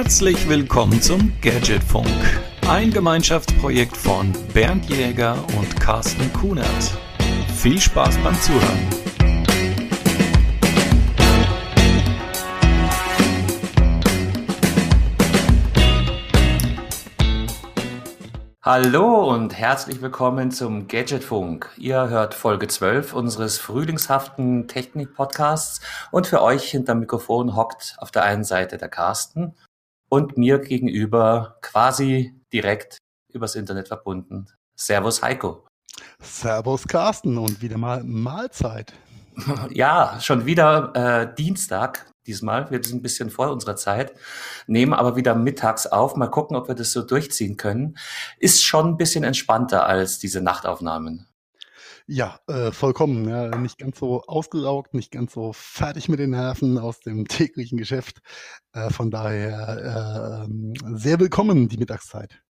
[0.00, 2.06] Herzlich willkommen zum Gadgetfunk,
[2.68, 6.96] ein Gemeinschaftsprojekt von Bernd Jäger und Carsten Kunert.
[7.56, 8.88] Viel Spaß beim Zuhören.
[18.62, 21.70] Hallo und herzlich willkommen zum Gadgetfunk.
[21.76, 25.80] Ihr hört Folge 12 unseres frühlingshaften Technik-Podcasts
[26.12, 29.56] und für euch hinterm Mikrofon hockt auf der einen Seite der Carsten
[30.08, 32.98] und mir gegenüber quasi direkt
[33.32, 34.46] übers Internet verbunden.
[34.76, 35.66] Servus Heiko.
[36.20, 38.92] Servus Carsten und wieder mal Mahlzeit.
[39.70, 42.70] Ja, schon wieder äh, Dienstag diesmal.
[42.72, 44.12] Wir sind ein bisschen vor unserer Zeit,
[44.66, 46.16] nehmen aber wieder mittags auf.
[46.16, 47.96] Mal gucken, ob wir das so durchziehen können.
[48.38, 51.27] Ist schon ein bisschen entspannter als diese Nachtaufnahmen.
[52.10, 53.28] Ja, äh, vollkommen.
[53.28, 53.54] Ja.
[53.58, 58.20] Nicht ganz so ausgelaugt, nicht ganz so fertig mit den Nerven aus dem täglichen Geschäft.
[58.72, 62.42] Äh, von daher äh, sehr willkommen die Mittagszeit.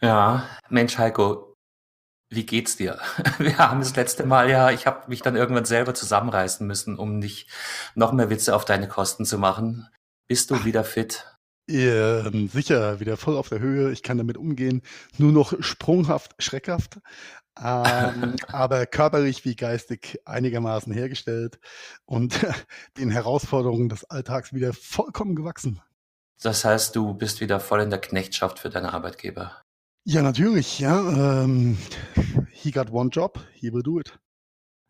[0.00, 1.56] Ja, Mensch Heiko,
[2.30, 3.00] wie geht's dir?
[3.38, 7.18] Wir haben das letzte Mal ja, ich habe mich dann irgendwann selber zusammenreißen müssen, um
[7.18, 7.50] nicht
[7.96, 9.88] noch mehr Witze auf deine Kosten zu machen.
[10.28, 11.36] Bist du wieder fit?
[11.68, 13.90] Ähm, sicher, wieder voll auf der Höhe.
[13.90, 14.82] Ich kann damit umgehen.
[15.18, 17.00] Nur noch sprunghaft, schreckhaft.
[17.58, 21.58] Ähm, aber körperlich wie geistig einigermaßen hergestellt
[22.04, 22.38] und
[22.98, 25.80] den Herausforderungen des Alltags wieder vollkommen gewachsen.
[26.42, 29.62] Das heißt, du bist wieder voll in der Knechtschaft für deine Arbeitgeber.
[30.04, 31.42] Ja, natürlich, ja.
[31.42, 31.78] Ähm,
[32.52, 34.18] he got one job, he will do it.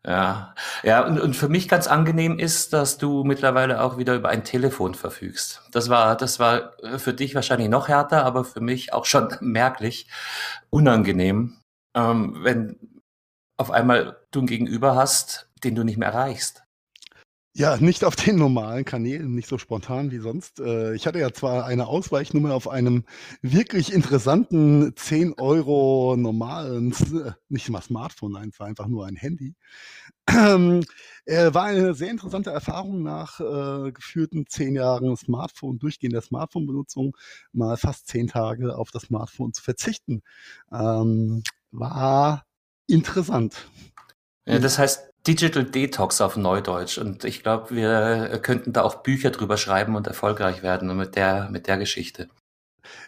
[0.05, 4.29] Ja, ja, und, und für mich ganz angenehm ist, dass du mittlerweile auch wieder über
[4.29, 5.63] ein Telefon verfügst.
[5.71, 10.07] Das war, das war für dich wahrscheinlich noch härter, aber für mich auch schon merklich
[10.69, 11.57] unangenehm,
[11.97, 12.77] ähm, wenn
[13.57, 16.63] auf einmal du ein Gegenüber hast, den du nicht mehr erreichst.
[17.59, 20.59] Ja, nicht auf den normalen Kanälen, nicht so spontan wie sonst.
[20.59, 23.03] Äh, ich hatte ja zwar eine Ausweichnummer auf einem
[23.41, 29.15] wirklich interessanten 10 Euro normalen, äh, nicht mal Smartphone, nein, es war einfach nur ein
[29.15, 29.55] Handy.
[30.29, 30.83] Ähm,
[31.25, 37.17] war eine sehr interessante Erfahrung nach äh, geführten zehn Jahren Smartphone, durchgehender Smartphone-Benutzung,
[37.53, 40.21] mal fast zehn Tage auf das Smartphone zu verzichten.
[41.71, 42.45] War
[42.87, 43.67] interessant.
[44.47, 46.97] Ja, das heißt, Digital Detox auf Neudeutsch.
[46.97, 51.49] Und ich glaube, wir könnten da auch Bücher drüber schreiben und erfolgreich werden mit der,
[51.49, 52.29] mit der Geschichte.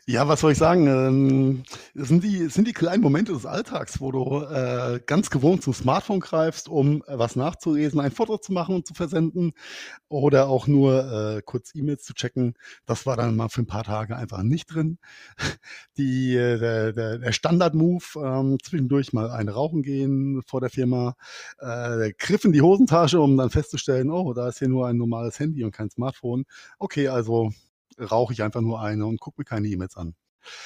[0.05, 0.87] Ja, was soll ich sagen?
[0.87, 1.63] Ähm,
[1.93, 6.19] sind, die, sind die kleinen Momente des Alltags, wo du äh, ganz gewohnt zum Smartphone
[6.19, 9.53] greifst, um äh, was nachzulesen, ein Foto zu machen und zu versenden
[10.07, 12.55] oder auch nur äh, kurz E-Mails zu checken.
[12.85, 14.97] Das war dann mal für ein paar Tage einfach nicht drin.
[15.97, 21.15] Die, äh, der, der, der Standard-Move, ähm, zwischendurch mal eine rauchen gehen vor der Firma,
[21.59, 25.39] äh, Griff in die Hosentasche, um dann festzustellen, oh, da ist hier nur ein normales
[25.39, 26.45] Handy und kein Smartphone.
[26.79, 27.51] Okay, also
[27.99, 30.15] rauche ich einfach nur eine und gucke mir keine E-Mails an.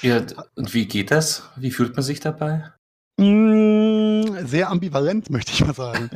[0.01, 0.23] Ja,
[0.55, 1.49] und wie geht das?
[1.55, 2.71] Wie fühlt man sich dabei?
[3.17, 6.09] Mm, sehr ambivalent, möchte ich mal sagen.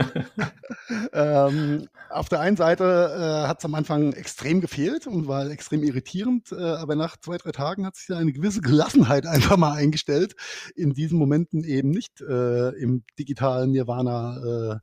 [1.14, 5.84] ähm, auf der einen Seite äh, hat es am Anfang extrem gefehlt und war extrem
[5.84, 10.36] irritierend, äh, aber nach zwei, drei Tagen hat sich eine gewisse Gelassenheit einfach mal eingestellt,
[10.76, 14.38] in diesen Momenten eben nicht äh, im digitalen Nirvana
[14.74, 14.80] äh,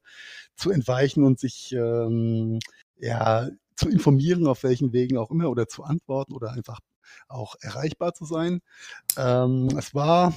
[0.56, 2.60] zu entweichen und sich ähm,
[2.96, 6.80] ja zu informieren, auf welchen Wegen auch immer, oder zu antworten oder einfach
[7.28, 8.60] auch erreichbar zu sein.
[9.18, 10.34] Ähm, es war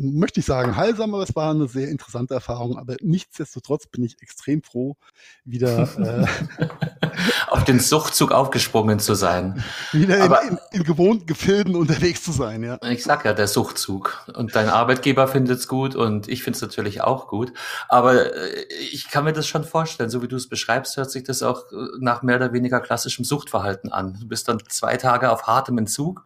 [0.00, 2.78] möchte ich sagen, heilsam, aber es war eine sehr interessante Erfahrung.
[2.78, 4.96] Aber nichtsdestotrotz bin ich extrem froh,
[5.44, 6.26] wieder äh,
[7.48, 9.62] auf den Suchtzug aufgesprungen zu sein.
[9.92, 12.78] Wieder aber, in, in, in, gewohnten Gefilden unterwegs zu sein, ja.
[12.88, 14.26] Ich sag ja, der Suchtzug.
[14.34, 17.52] Und dein Arbeitgeber findet es gut und ich finde es natürlich auch gut.
[17.88, 21.24] Aber äh, ich kann mir das schon vorstellen, so wie du es beschreibst, hört sich
[21.24, 24.16] das auch äh, nach mehr oder weniger klassischem Suchtverhalten an.
[24.18, 26.24] Du bist dann zwei Tage auf hartem Entzug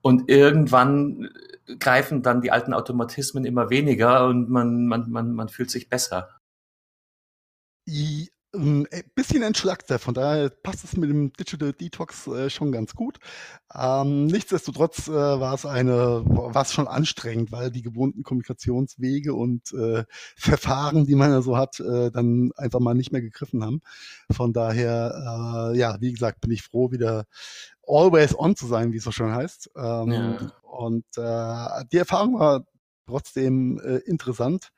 [0.00, 1.30] und irgendwann
[1.78, 6.40] greifen dann die alten Automatismen immer weniger und man, man, man, man fühlt sich besser.
[7.86, 12.94] Ein ähm, bisschen entschlackter, von daher passt es mit dem Digital Detox äh, schon ganz
[12.94, 13.18] gut.
[13.74, 19.72] Ähm, nichtsdestotrotz äh, war es eine, war es schon anstrengend, weil die gewohnten Kommunikationswege und
[19.72, 20.04] äh,
[20.36, 23.80] Verfahren, die man ja so hat, äh, dann einfach mal nicht mehr gegriffen haben.
[24.30, 27.26] Von daher, äh, ja, wie gesagt, bin ich froh, wieder
[27.86, 29.70] always on zu sein, wie es so schön heißt.
[29.76, 30.52] Ähm, ja.
[30.62, 32.64] Und äh, die Erfahrung war
[33.06, 34.70] trotzdem äh, interessant.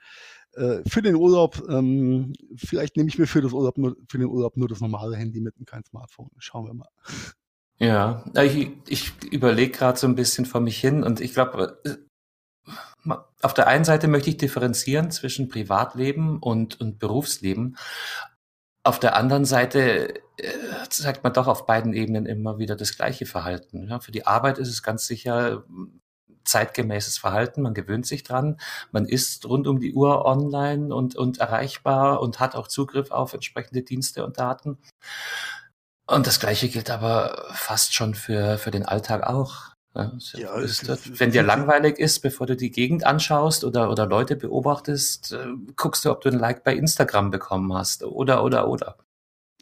[0.55, 4.29] Äh, für den Urlaub, ähm, vielleicht nehme ich mir für, das Urlaub nur, für den
[4.29, 6.31] Urlaub nur das normale Handy mit und kein Smartphone.
[6.39, 6.89] Schauen wir mal.
[7.79, 11.97] Ja, ich, ich überlege gerade so ein bisschen vor mich hin und ich glaube, äh,
[13.43, 17.77] auf der einen Seite möchte ich differenzieren zwischen Privatleben und, und Berufsleben.
[18.87, 20.49] Auf der anderen Seite äh,
[20.91, 23.89] zeigt man doch auf beiden Ebenen immer wieder das gleiche Verhalten.
[23.89, 25.65] Ja, für die Arbeit ist es ganz sicher
[26.45, 28.61] zeitgemäßes Verhalten, man gewöhnt sich dran,
[28.93, 33.33] man ist rund um die Uhr online und, und erreichbar und hat auch Zugriff auf
[33.35, 34.79] entsprechende Dienste und Daten.
[36.07, 39.75] Und das Gleiche gilt aber fast schon für, für den Alltag auch.
[40.35, 44.37] Ja, ist, das, wenn dir langweilig ist, bevor du die Gegend anschaust oder, oder Leute
[44.37, 45.47] beobachtest, äh,
[45.77, 48.97] guckst du, ob du ein Like bei Instagram bekommen hast oder, oder, oder.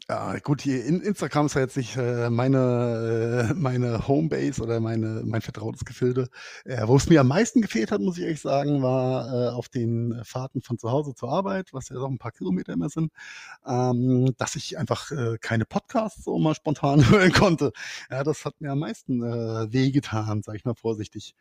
[0.07, 4.79] Ja, gut, hier in Instagram ist ja jetzt nicht äh, meine, äh, meine Homebase oder
[4.79, 6.29] meine, mein vertrautes Gefilde.
[6.63, 9.67] Äh, wo es mir am meisten gefehlt hat, muss ich ehrlich sagen, war äh, auf
[9.67, 13.11] den Fahrten von zu Hause zur Arbeit, was ja doch ein paar Kilometer immer sind,
[13.65, 17.71] ähm, dass ich einfach äh, keine Podcasts so mal spontan hören konnte.
[18.11, 21.33] Ja, das hat mir am meisten äh, wehgetan, sage ich mal vorsichtig.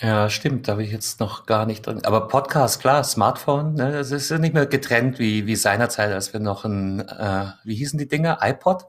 [0.00, 2.04] Ja, stimmt, da habe ich jetzt noch gar nicht drin.
[2.04, 6.32] Aber Podcast, klar, Smartphone, ne, das ist ja nicht mehr getrennt wie, wie seinerzeit, als
[6.32, 8.38] wir noch ein, äh, wie hießen die Dinger?
[8.42, 8.84] iPod?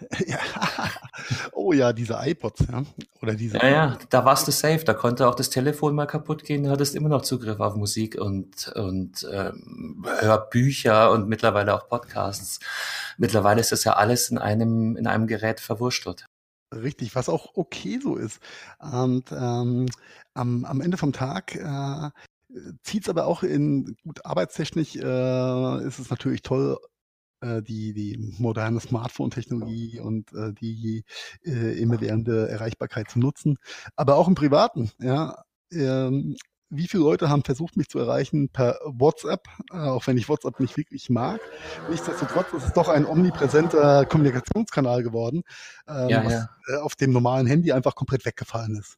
[0.26, 0.38] Ja.
[1.52, 2.82] Oh ja, diese iPods, ja.
[3.22, 3.56] Oder diese.
[3.56, 6.70] Ja, ja, da warst du safe, da konnte auch das Telefon mal kaputt gehen, du
[6.70, 12.60] hattest immer noch Zugriff auf Musik und, und ähm, Hörbücher und mittlerweile auch Podcasts.
[13.16, 16.26] Mittlerweile ist das ja alles in einem, in einem Gerät verwurschtelt.
[16.82, 18.40] Richtig, was auch okay so ist.
[18.80, 19.86] Und ähm,
[20.34, 22.10] am, am Ende vom Tag äh,
[22.82, 26.78] zieht es aber auch in, gut, arbeitstechnisch äh, ist es natürlich toll,
[27.40, 31.04] äh, die, die moderne Smartphone-Technologie und äh, die
[31.44, 33.58] äh, immerwährende Erreichbarkeit zu nutzen.
[33.96, 35.42] Aber auch im Privaten, ja.
[35.72, 36.36] Ähm,
[36.68, 40.60] wie viele Leute haben versucht, mich zu erreichen per WhatsApp, äh, auch wenn ich WhatsApp
[40.60, 41.40] nicht wirklich mag.
[41.90, 45.42] Nichtsdestotrotz ist es doch ein omnipräsenter Kommunikationskanal geworden,
[45.88, 46.48] ähm, ja, was ja.
[46.68, 48.96] Äh, auf dem normalen Handy einfach komplett weggefallen ist.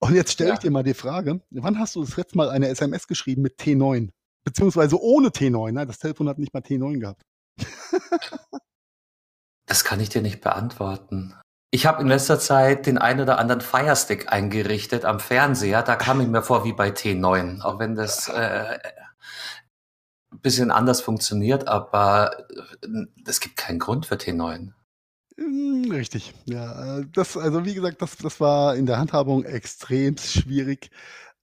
[0.00, 2.68] Und jetzt stelle ich dir mal die Frage, wann hast du das letzte Mal eine
[2.68, 4.10] SMS geschrieben mit T9?
[4.44, 5.86] Beziehungsweise ohne T9, ne?
[5.86, 7.22] das Telefon hat nicht mal T9 gehabt.
[9.66, 11.34] das kann ich dir nicht beantworten.
[11.72, 15.82] Ich habe in letzter Zeit den ein oder anderen Firestick eingerichtet am Fernseher.
[15.82, 18.78] Da kam ich mir vor wie bei T9, auch wenn das äh,
[20.32, 22.46] ein bisschen anders funktioniert, aber
[23.24, 24.72] es gibt keinen Grund für T9.
[25.36, 26.98] Hm, richtig, ja.
[26.98, 30.90] Äh, das, also wie gesagt, das, das war in der Handhabung extrem schwierig.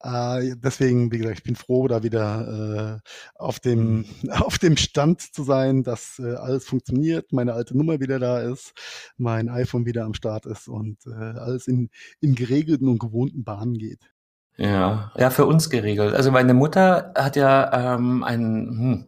[0.02, 5.22] Äh, deswegen, wie gesagt, ich bin froh, da wieder äh, auf, dem, auf dem Stand
[5.34, 8.74] zu sein, dass äh, alles funktioniert, meine alte Nummer wieder da ist,
[9.18, 11.90] mein iPhone wieder am Start ist und äh, alles in,
[12.20, 14.12] in geregelten und gewohnten Bahnen geht.
[14.58, 16.16] Ja, ja, für uns geregelt.
[16.16, 19.06] Also meine Mutter hat ja ähm, ein, hm,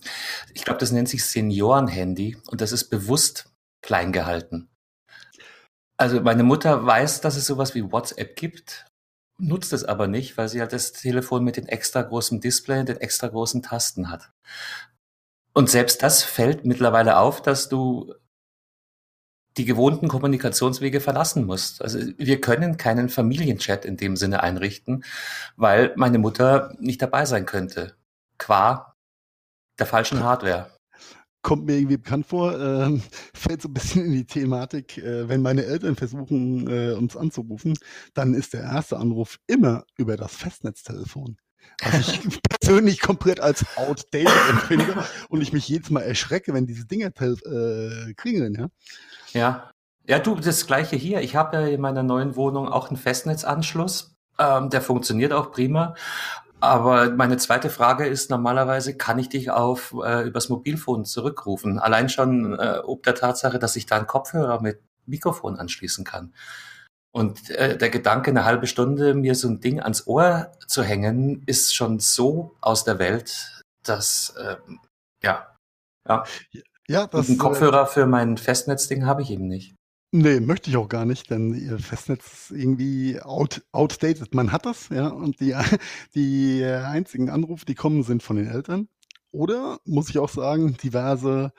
[0.53, 3.51] ich glaube, das nennt sich Senioren-Handy und das ist bewusst
[3.81, 4.69] klein gehalten.
[5.97, 8.88] Also meine Mutter weiß, dass es sowas wie WhatsApp gibt
[9.39, 12.89] nutzt es aber nicht, weil sie halt das Telefon mit den extra großen Display und
[12.89, 14.31] den extra großen Tasten hat.
[15.53, 18.13] Und selbst das fällt mittlerweile auf, dass du
[19.57, 21.81] die gewohnten Kommunikationswege verlassen musst.
[21.81, 25.03] Also wir können keinen Familienchat in dem Sinne einrichten,
[25.57, 27.95] weil meine Mutter nicht dabei sein könnte.
[28.37, 28.95] Qua
[29.79, 30.69] der falschen Hardware
[31.41, 32.99] kommt mir irgendwie bekannt vor, äh,
[33.33, 37.75] fällt so ein bisschen in die Thematik, äh, wenn meine Eltern versuchen, äh, uns anzurufen,
[38.13, 41.37] dann ist der erste Anruf immer über das Festnetztelefon.
[41.81, 42.21] Was ich
[42.59, 48.13] persönlich komplett als outdated empfinde und ich mich jedes Mal erschrecke, wenn diese Dinger äh,
[48.15, 48.67] klingeln, ja.
[49.33, 49.71] Ja.
[50.07, 51.21] Ja, du, das gleiche hier.
[51.21, 54.15] Ich habe ja in meiner neuen Wohnung auch einen Festnetzanschluss.
[54.39, 55.93] Ähm, der funktioniert auch prima.
[56.61, 61.79] Aber meine zweite Frage ist normalerweise, kann ich dich auf äh, übers Mobilfon zurückrufen?
[61.79, 66.33] Allein schon äh, ob der Tatsache, dass ich da einen Kopfhörer mit Mikrofon anschließen kann.
[67.11, 71.43] Und äh, der Gedanke, eine halbe Stunde mir so ein Ding ans Ohr zu hängen,
[71.45, 74.57] ist schon so aus der Welt, dass äh,
[75.23, 75.55] ja,
[76.07, 76.23] ja.
[76.87, 79.75] Ja, das, einen Kopfhörer für mein Festnetzding habe ich eben nicht.
[80.11, 84.33] Nee, möchte ich auch gar nicht, denn ihr Festnetz ist irgendwie out, outdated.
[84.33, 85.55] Man hat das, ja, und die,
[86.15, 88.87] die einzigen Anrufe, die kommen, sind von den Eltern.
[89.31, 91.53] Oder, muss ich auch sagen, diverse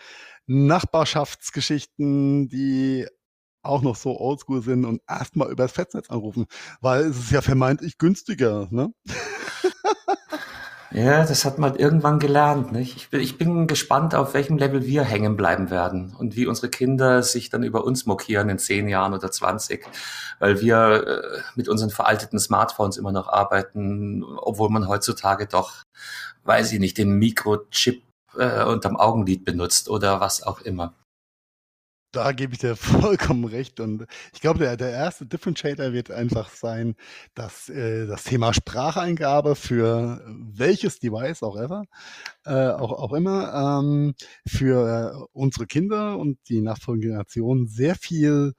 [0.47, 3.07] Nachbarschaftsgeschichten, die
[3.63, 6.47] auch noch so oldschool sind und erstmal über das Festnetz anrufen,
[6.81, 8.93] weil es ist ja vermeintlich günstiger, ne?
[10.93, 12.73] Ja, das hat man irgendwann gelernt.
[12.73, 12.97] Nicht?
[12.97, 16.69] Ich, bin, ich bin gespannt, auf welchem Level wir hängen bleiben werden und wie unsere
[16.69, 19.87] Kinder sich dann über uns mokieren in zehn Jahren oder zwanzig,
[20.41, 25.75] weil wir äh, mit unseren veralteten Smartphones immer noch arbeiten, obwohl man heutzutage doch,
[26.45, 28.03] weiß ich nicht, den Mikrochip
[28.37, 30.93] äh, unterm Augenlid benutzt oder was auch immer.
[32.13, 33.81] Da gebe ich dir vollkommen recht.
[33.81, 36.97] Und ich glaube, der, der erste Differentiator wird einfach sein,
[37.35, 41.85] dass äh, das Thema Spracheingabe für welches Device auch ever,
[42.45, 44.15] äh, auch, auch immer, ähm,
[44.47, 48.55] für unsere Kinder und die nachfolgende Generation sehr viel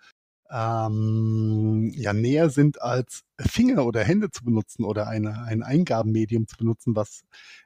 [0.51, 6.57] ähm, ja näher sind als Finger oder Hände zu benutzen oder eine, ein Eingabenmedium zu
[6.57, 7.24] benutzen, was,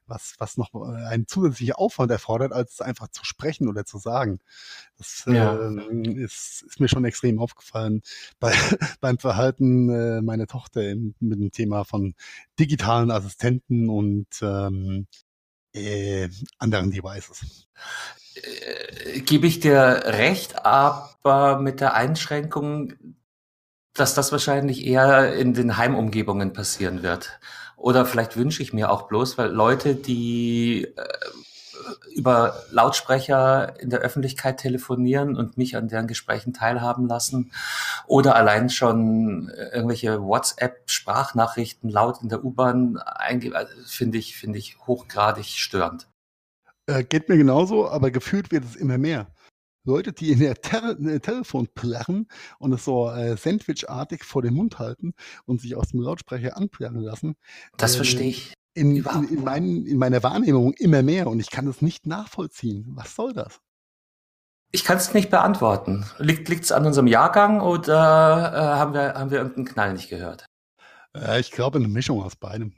[0.07, 4.39] was, was noch äh, einen zusätzlichen Aufwand erfordert, als einfach zu sprechen oder zu sagen.
[4.97, 5.55] Das ja.
[5.55, 8.01] äh, ist, ist mir schon extrem aufgefallen
[8.39, 8.53] bei,
[9.01, 12.15] beim Verhalten äh, meiner Tochter im, mit dem Thema von
[12.59, 15.07] digitalen Assistenten und ähm,
[15.73, 17.67] äh, anderen Devices.
[18.35, 22.93] Äh, gebe ich dir recht, aber mit der Einschränkung,
[23.95, 27.39] dass das wahrscheinlich eher in den Heimumgebungen passieren wird.
[27.77, 31.03] Oder vielleicht wünsche ich mir auch bloß, weil Leute, die äh,
[32.13, 37.51] über Lautsprecher in der Öffentlichkeit telefonieren und mich an deren Gesprächen teilhaben lassen
[38.07, 44.77] oder allein schon irgendwelche WhatsApp-Sprachnachrichten laut in der U-Bahn eingeben, also finde ich, finde ich
[44.87, 46.07] hochgradig störend.
[46.87, 49.27] Äh, geht mir genauso, aber gefühlt wird es immer mehr.
[49.85, 52.27] Leute, die in der, Ter Telefon plärren
[52.59, 55.13] und es so äh, sandwichartig vor den Mund halten
[55.45, 57.35] und sich aus dem Lautsprecher anplärren lassen.
[57.77, 58.53] Das äh, verstehe ich.
[58.73, 62.91] In, in, in, mein, in meiner Wahrnehmung immer mehr und ich kann es nicht nachvollziehen.
[62.95, 63.61] Was soll das?
[64.71, 66.05] Ich kann es nicht beantworten.
[66.17, 67.93] Liegt es an unserem Jahrgang oder
[68.53, 70.45] äh, haben, wir, haben wir irgendeinen Knall nicht gehört?
[71.15, 72.73] Äh, ich glaube eine Mischung aus beidem.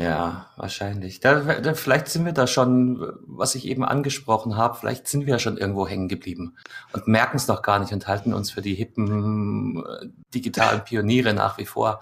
[0.00, 1.20] Ja, wahrscheinlich.
[1.20, 5.34] Da, da, vielleicht sind wir da schon, was ich eben angesprochen habe, vielleicht sind wir
[5.34, 6.56] ja schon irgendwo hängen geblieben
[6.94, 11.34] und merken es noch gar nicht und halten uns für die hippen äh, digitalen Pioniere
[11.34, 12.00] nach wie vor.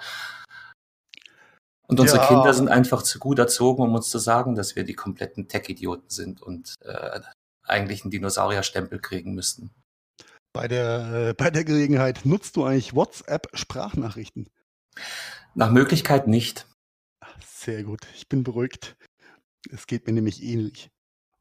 [1.88, 2.28] Und unsere ja.
[2.28, 6.08] Kinder sind einfach zu gut erzogen, um uns zu sagen, dass wir die kompletten Tech-Idioten
[6.08, 7.20] sind und äh,
[7.64, 9.70] eigentlich einen Dinosaurierstempel kriegen müssten.
[10.52, 14.48] Bei der, äh, bei der Gelegenheit nutzt du eigentlich WhatsApp-Sprachnachrichten?
[15.56, 16.64] Nach Möglichkeit nicht.
[17.68, 18.96] Sehr gut, ich bin beruhigt.
[19.70, 20.90] Es geht mir nämlich ähnlich.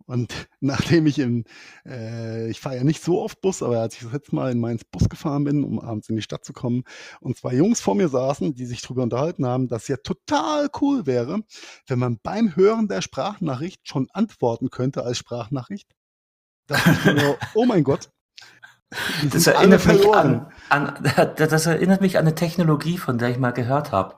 [0.07, 1.45] Und nachdem ich im,
[1.85, 4.59] äh, ich fahre ja nicht so oft Bus, aber als ich das letzte Mal in
[4.59, 6.83] Mainz Bus gefahren bin, um abends in die Stadt zu kommen,
[7.21, 11.05] und zwei Jungs vor mir saßen, die sich darüber unterhalten haben, dass ja total cool
[11.05, 11.43] wäre,
[11.87, 15.95] wenn man beim Hören der Sprachnachricht schon antworten könnte als Sprachnachricht.
[16.67, 18.09] Da ich mir, oh mein Gott.
[19.31, 23.51] Das erinnert, mich an, an, das erinnert mich an eine Technologie, von der ich mal
[23.51, 24.17] gehört habe.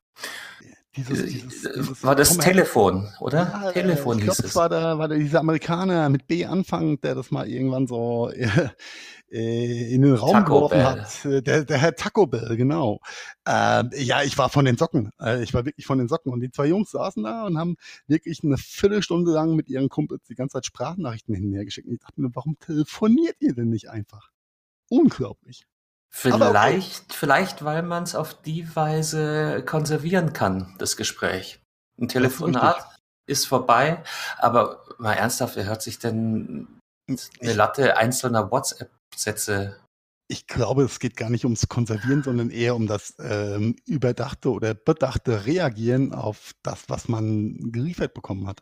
[1.08, 3.62] Dieses, äh, dieses, äh, dieses war das Telefon, oder?
[3.64, 4.56] Ja, Telefon ich hieß es.
[4.56, 8.50] War da, war da dieser Amerikaner mit B anfangend, der das mal irgendwann so äh,
[9.32, 10.86] äh in den Raum Taco geworfen Bell.
[10.86, 11.48] hat.
[11.48, 13.00] Der, der Herr Taco Bell, genau.
[13.48, 15.12] Äh, ja, ich war von den Socken.
[15.22, 16.34] Äh, ich war wirklich von den Socken.
[16.34, 17.76] Und die zwei Jungs saßen da und haben
[18.08, 21.88] wirklich eine Viertelstunde lang mit ihren Kumpels die ganze Zeit Sprachnachrichten hin und her geschickt.
[21.88, 24.30] Und ich dachte mir, warum telefoniert ihr denn nicht einfach?
[24.90, 25.69] Unglaublich.
[26.12, 27.16] Vielleicht, okay.
[27.18, 31.62] vielleicht, weil man es auf die Weise konservieren kann, das Gespräch.
[32.00, 32.78] Ein Telefonat
[33.28, 34.04] ist, ist, vorbei,
[34.38, 36.80] aber mal ernsthaft, wer hört sich denn
[37.42, 39.78] eine Latte einzelner WhatsApp-Sätze?
[40.32, 44.74] Ich glaube, es geht gar nicht ums Konservieren, sondern eher um das ähm, überdachte oder
[44.76, 48.62] bedachte Reagieren auf das, was man geliefert bekommen hat.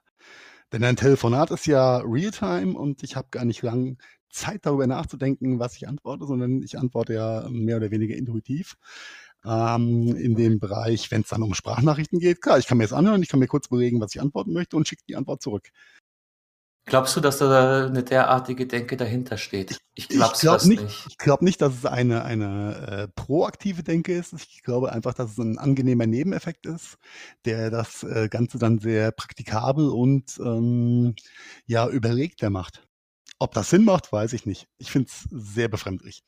[0.72, 3.98] Denn ein Telefonat ist ja Realtime und ich habe gar nicht lang
[4.38, 8.76] Zeit darüber nachzudenken, was ich antworte, sondern ich antworte ja mehr oder weniger intuitiv.
[9.46, 12.94] Ähm, in dem Bereich, wenn es dann um Sprachnachrichten geht, klar, ich kann mir jetzt
[12.94, 15.70] anhören, ich kann mir kurz überlegen, was ich antworten möchte und schicke die Antwort zurück.
[16.88, 19.78] Glaubst du, dass da eine derartige Denke dahinter steht?
[19.94, 21.06] Ich glaube glaub nicht, nicht.
[21.10, 24.32] Ich glaube nicht, dass es eine, eine äh, proaktive Denke ist.
[24.32, 26.98] Ich glaube einfach, dass es ein angenehmer Nebeneffekt ist,
[27.44, 31.16] der das äh, Ganze dann sehr praktikabel und ähm,
[31.66, 32.87] ja überlegter macht.
[33.40, 34.68] Ob das Sinn macht, weiß ich nicht.
[34.78, 36.24] Ich finde es sehr befremdlich.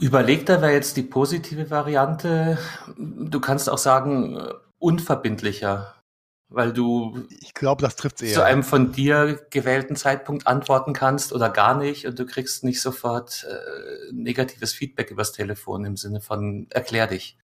[0.00, 2.58] Überlegter wäre jetzt die positive Variante.
[2.96, 5.94] Du kannst auch sagen, äh, unverbindlicher,
[6.48, 8.34] weil du ich glaube, das trifft eher.
[8.34, 12.80] zu einem von dir gewählten Zeitpunkt antworten kannst oder gar nicht und du kriegst nicht
[12.80, 17.38] sofort äh, negatives Feedback übers Telefon im Sinne von erklär dich.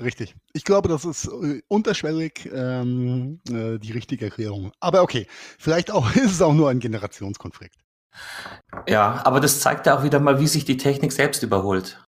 [0.00, 0.34] Richtig.
[0.52, 4.72] Ich glaube, das ist äh, unterschwellig ähm, äh, die richtige Erklärung.
[4.80, 5.26] Aber okay,
[5.58, 7.76] vielleicht auch ist es auch nur ein Generationskonflikt.
[8.88, 12.02] Ja, aber das zeigt ja auch wieder mal, wie sich die Technik selbst überholt.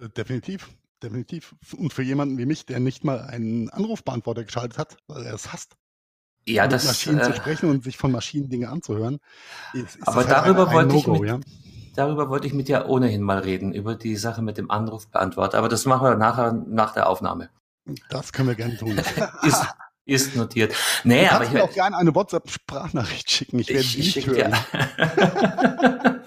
[0.00, 0.70] Äh, definitiv,
[1.02, 1.54] definitiv.
[1.76, 5.52] Und für jemanden wie mich, der nicht mal einen Anrufbeantworter geschaltet hat, weil er es
[5.52, 5.76] hasst,
[6.46, 9.18] ja, mit das, Maschinen äh, zu sprechen und sich von Maschinen Dinge anzuhören.
[9.72, 11.40] Ist, ist aber halt darüber ein, ein wollte ich mit, ja?
[11.94, 15.58] Darüber wollte ich mit dir ohnehin mal reden, über die Sache mit dem Anrufbeantworter.
[15.58, 17.48] Aber das machen wir nachher nach der Aufnahme.
[18.10, 18.98] Das können wir gerne tun.
[19.42, 19.66] ist,
[20.04, 20.74] ist notiert.
[21.04, 23.58] Nee, du aber ich mir auch gerne eine WhatsApp-Sprachnachricht schicken.
[23.58, 24.54] Ich werde sie nicht hören.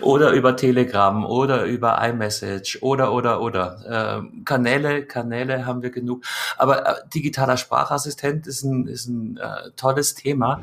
[0.00, 6.24] oder über Telegram oder über iMessage oder oder oder äh, Kanäle Kanäle haben wir genug.
[6.56, 10.60] Aber äh, digitaler Sprachassistent ist ein ist ein äh, tolles Thema.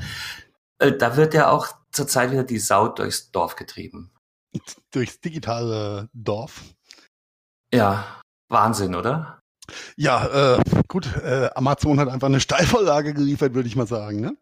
[0.80, 4.12] Äh, da wird ja auch zurzeit wieder die Sau durchs Dorf getrieben.
[4.92, 6.62] Durchs digitale Dorf.
[7.74, 9.40] Ja, Wahnsinn, oder?
[9.96, 14.36] Ja, äh, gut, äh, Amazon hat einfach eine Steilvorlage geliefert, würde ich mal sagen, ne?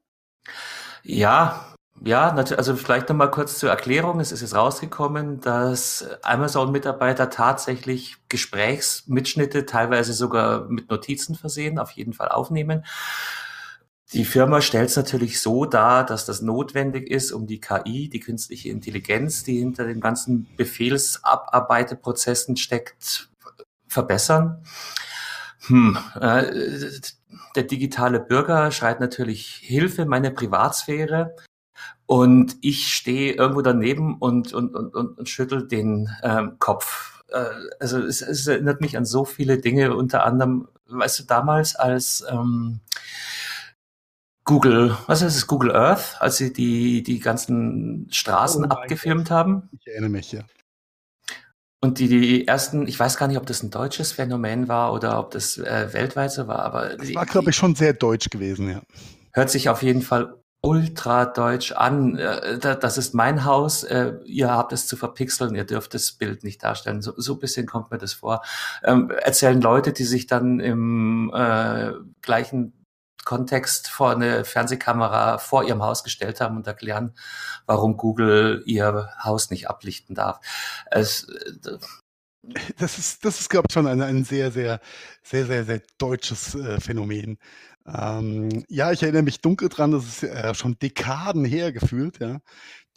[1.03, 4.22] Ja, ja, also vielleicht nochmal kurz zur Erklärung.
[4.22, 12.13] Es ist jetzt rausgekommen, dass Amazon-Mitarbeiter tatsächlich Gesprächsmitschnitte, teilweise sogar mit Notizen versehen, auf jeden
[12.13, 12.86] Fall aufnehmen.
[14.13, 18.20] Die Firma stellt es natürlich so dar, dass das notwendig ist, um die KI, die
[18.20, 23.30] künstliche Intelligenz, die hinter den ganzen Befehlsabarbeiteprozessen steckt,
[23.88, 24.63] verbessern.
[25.68, 26.89] Hm, äh,
[27.56, 31.36] der digitale Bürger schreit natürlich Hilfe, meine Privatsphäre.
[32.08, 37.24] Und ich stehe irgendwo daneben und, und, und, und, und schüttel den ähm, Kopf.
[37.28, 37.46] Äh,
[37.80, 42.25] also es, es erinnert mich an so viele Dinge, unter anderem, weißt du, damals als
[42.28, 42.80] ähm,
[44.50, 49.70] Google, was ist es, Google Earth, als sie die, die ganzen Straßen oh abgefilmt haben.
[49.79, 50.41] Ich erinnere mich, ja.
[51.82, 55.20] Und die, die ersten, ich weiß gar nicht, ob das ein deutsches Phänomen war oder
[55.20, 56.96] ob das äh, weltweit so war, aber.
[56.98, 58.82] Das war, glaube ich, schon sehr deutsch gewesen, ja.
[59.34, 62.18] Hört sich auf jeden Fall ultra deutsch an.
[62.18, 66.44] Äh, das ist mein Haus, äh, ihr habt es zu verpixeln, ihr dürft das Bild
[66.44, 67.03] nicht darstellen.
[67.03, 68.41] So, so ein bisschen kommt mir das vor.
[68.84, 71.91] Ähm, erzählen Leute, die sich dann im äh,
[72.24, 72.74] gleichen
[73.26, 77.14] Kontext vor eine Fernsehkamera vor ihrem Haus gestellt haben und erklären,
[77.66, 80.40] warum Google ihr Haus nicht ablichten darf.
[80.90, 81.28] Es,
[82.78, 84.80] das ist, das ist, glaube ich, schon ein, ein sehr, sehr,
[85.24, 87.38] sehr, sehr, sehr deutsches äh, Phänomen.
[87.86, 92.40] Ähm, ja, ich erinnere mich dunkel dran, das ist äh, schon Dekaden her gefühlt, ja,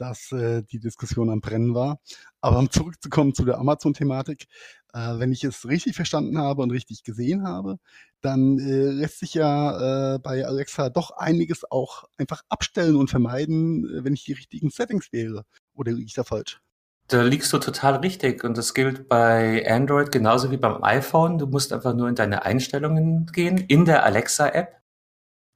[0.03, 2.01] dass äh, die Diskussion am Brennen war.
[2.41, 4.47] Aber um zurückzukommen zu der Amazon-Thematik,
[4.93, 7.79] äh, wenn ich es richtig verstanden habe und richtig gesehen habe,
[8.21, 13.85] dann äh, lässt sich ja äh, bei Alexa doch einiges auch einfach abstellen und vermeiden,
[13.89, 15.45] äh, wenn ich die richtigen Settings wähle.
[15.73, 16.61] Oder liege ich da falsch?
[17.07, 21.39] Da liegst du total richtig und das gilt bei Android genauso wie beim iPhone.
[21.39, 24.81] Du musst einfach nur in deine Einstellungen gehen, in der Alexa-App.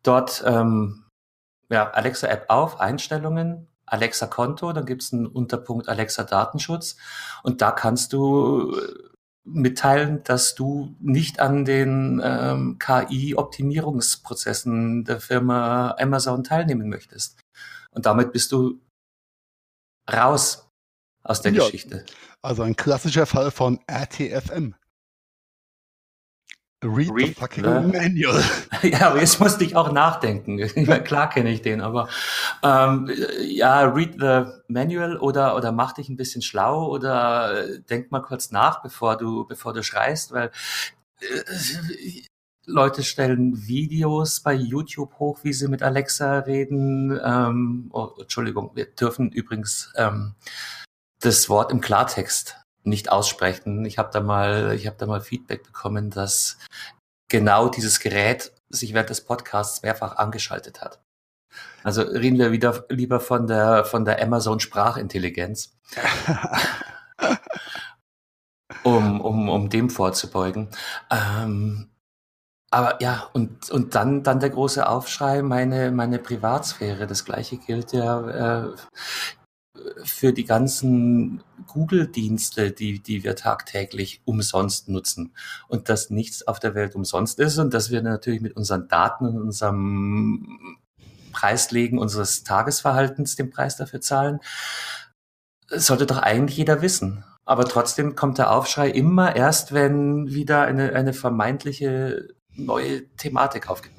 [0.04, 1.06] Dort ähm,
[1.68, 6.96] ja, Alexa-App auf, Einstellungen, Alexa-Konto, dann gibt es einen Unterpunkt Alexa-Datenschutz
[7.42, 8.76] und da kannst du
[9.46, 17.40] mitteilen, dass du nicht an den ähm, KI-Optimierungsprozessen der Firma Amazon teilnehmen möchtest.
[17.92, 18.80] Und damit bist du
[20.12, 20.68] raus
[21.22, 22.06] aus der ja, Geschichte.
[22.42, 24.74] Also ein klassischer Fall von RTFM.
[26.84, 28.42] Read, Read the fucking the, manual.
[28.82, 30.58] Ja, aber jetzt musste ich auch nachdenken.
[31.04, 32.08] Klar kenne ich den, aber
[32.62, 33.10] ähm,
[33.40, 38.20] ja, read the manual oder oder mach dich ein bisschen schlau oder äh, denk mal
[38.20, 40.50] kurz nach, bevor du bevor du schreist, weil
[41.20, 42.22] äh,
[42.66, 47.18] Leute stellen Videos bei YouTube hoch, wie sie mit Alexa reden.
[47.24, 50.34] Ähm, oh, Entschuldigung, wir dürfen übrigens ähm,
[51.20, 53.84] das Wort im Klartext nicht aussprechen.
[53.84, 56.58] Ich habe da mal, ich habe da mal Feedback bekommen, dass
[57.28, 61.00] genau dieses Gerät sich während des Podcasts mehrfach angeschaltet hat.
[61.82, 65.76] Also reden wir wieder lieber von der von der Amazon Sprachintelligenz.
[68.82, 70.68] um, um, um dem vorzubeugen.
[71.10, 71.90] Ähm,
[72.70, 77.06] aber ja, und, und dann, dann der große Aufschrei, meine, meine Privatsphäre.
[77.06, 78.74] Das gleiche gilt ja äh,
[80.04, 85.34] für die ganzen Google-Dienste, die, die wir tagtäglich umsonst nutzen.
[85.68, 89.26] Und dass nichts auf der Welt umsonst ist und dass wir natürlich mit unseren Daten
[89.26, 90.78] und unserem
[91.32, 94.40] Preislegen unseres Tagesverhaltens den Preis dafür zahlen,
[95.68, 97.24] sollte doch eigentlich jeder wissen.
[97.44, 103.95] Aber trotzdem kommt der Aufschrei immer erst, wenn wieder eine, eine vermeintliche neue Thematik aufgeht.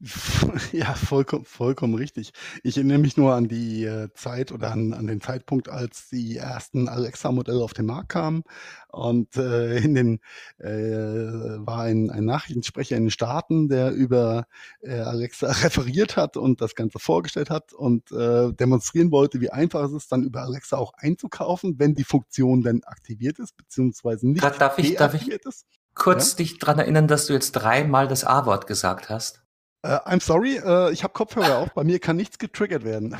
[0.72, 2.32] Ja, vollkommen, vollkommen richtig.
[2.62, 6.36] Ich erinnere mich nur an die äh, Zeit oder an, an den Zeitpunkt, als die
[6.36, 8.44] ersten Alexa-Modelle auf den Markt kamen.
[8.90, 10.20] Und äh, in den
[10.58, 14.46] äh, war ein, ein Nachrichtensprecher in den Staaten, der über
[14.80, 19.84] äh, Alexa referiert hat und das Ganze vorgestellt hat und äh, demonstrieren wollte, wie einfach
[19.84, 24.42] es ist, dann über Alexa auch einzukaufen, wenn die Funktion dann aktiviert ist, beziehungsweise nicht
[24.42, 25.66] darf ich, darf ich ist.
[25.94, 26.36] kurz ja?
[26.38, 29.42] dich dran erinnern, dass du jetzt dreimal das A-Wort gesagt hast?
[29.86, 31.72] Uh, I'm sorry, uh, ich habe Kopfhörer auf.
[31.72, 33.16] Bei mir kann nichts getriggert werden.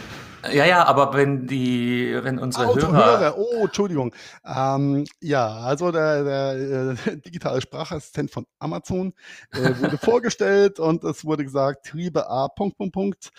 [0.53, 3.39] Ja, ja, aber wenn die, wenn unsere oh, Hörer, Hörer.
[3.39, 4.13] Oh, Entschuldigung.
[4.45, 9.15] Ähm, ja, also der, der äh, digitale Sprachassistent von Amazon
[9.53, 12.49] äh, wurde vorgestellt und es wurde gesagt, Triebe A.
[12.49, 13.31] Punkt, Punkt, Punkt.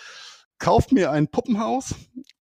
[0.58, 1.96] Kauft mir ein Puppenhaus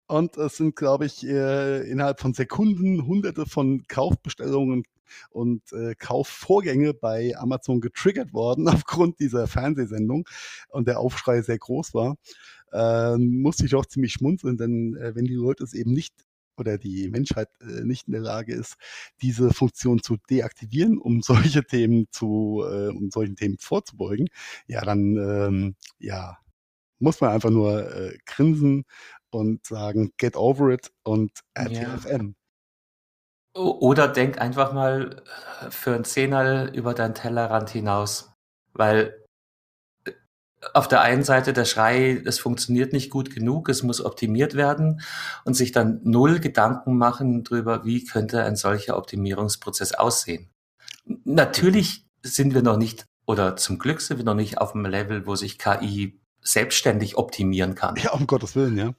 [0.07, 4.84] Und es sind, glaube ich, äh, innerhalb von Sekunden hunderte von Kaufbestellungen
[5.30, 10.28] und äh, Kaufvorgänge bei Amazon getriggert worden aufgrund dieser Fernsehsendung
[10.69, 12.17] und der Aufschrei sehr groß war,
[12.71, 16.13] äh, musste ich doch ziemlich schmunzeln, denn äh, wenn die Leute es eben nicht
[16.58, 18.76] oder die Menschheit äh, nicht in der Lage ist,
[19.21, 21.21] diese Funktion zu deaktivieren, um
[21.58, 24.28] solche Themen zu, äh, um solchen Themen vorzubeugen,
[24.67, 26.38] ja, dann ähm, ja,
[27.00, 28.86] muss man einfach nur äh, grinsen
[29.32, 32.36] und sagen, get over it und RTFM.
[33.53, 35.21] Oder denk einfach mal
[35.61, 38.31] äh, für ein Zehnerl über deinen Tellerrand hinaus.
[38.73, 39.25] Weil
[40.05, 40.11] äh,
[40.73, 45.01] auf der einen Seite der Schrei, es funktioniert nicht gut genug, es muss optimiert werden
[45.43, 50.49] und sich dann null Gedanken machen darüber, wie könnte ein solcher Optimierungsprozess aussehen.
[51.25, 55.25] Natürlich sind wir noch nicht, oder zum Glück sind wir noch nicht auf dem Level,
[55.25, 57.95] wo sich KI selbstständig optimieren kann.
[57.97, 58.95] Ja, um Gottes Willen.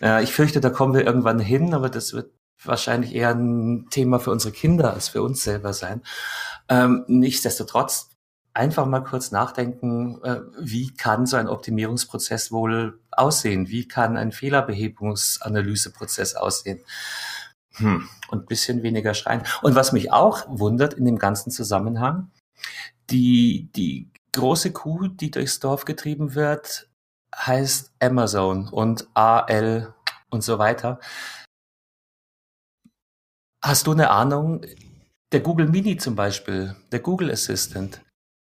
[0.00, 2.32] Ja, ich fürchte, da kommen wir irgendwann hin, aber das wird
[2.62, 6.02] wahrscheinlich eher ein Thema für unsere Kinder als für uns selber sein.
[6.68, 8.10] Ähm, nichtsdestotrotz
[8.54, 13.68] einfach mal kurz nachdenken, äh, wie kann so ein Optimierungsprozess wohl aussehen?
[13.68, 16.80] Wie kann ein Fehlerbehebungsanalyseprozess aussehen?
[17.74, 18.08] Hm.
[18.28, 19.42] Und bisschen weniger schreien.
[19.62, 22.32] Und was mich auch wundert in dem ganzen Zusammenhang,
[23.10, 26.88] die, die große Kuh, die durchs Dorf getrieben wird,
[27.34, 29.94] heißt Amazon und AL
[30.30, 30.98] und so weiter.
[33.62, 34.64] Hast du eine Ahnung,
[35.32, 38.02] der Google Mini zum Beispiel, der Google Assistant,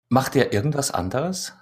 [0.09, 1.53] macht der irgendwas anderes?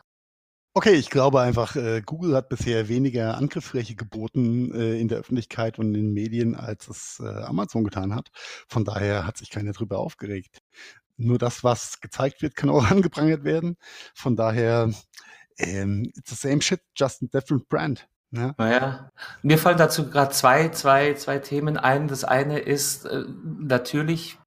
[0.74, 5.78] Okay, ich glaube einfach, äh, Google hat bisher weniger Angriffsfläche geboten äh, in der Öffentlichkeit
[5.78, 8.30] und in den Medien, als es äh, Amazon getan hat.
[8.68, 10.62] Von daher hat sich keiner drüber aufgeregt.
[11.18, 13.76] Nur das, was gezeigt wird, kann auch angeprangert werden.
[14.14, 14.90] Von daher,
[15.58, 18.08] ähm, it's the same shit, just a different brand.
[18.32, 18.54] Ja.
[18.56, 19.10] Naja,
[19.42, 22.08] mir fallen dazu gerade zwei, zwei, zwei Themen ein.
[22.08, 24.38] Das eine ist, äh, natürlich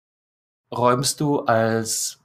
[0.72, 2.20] räumst du als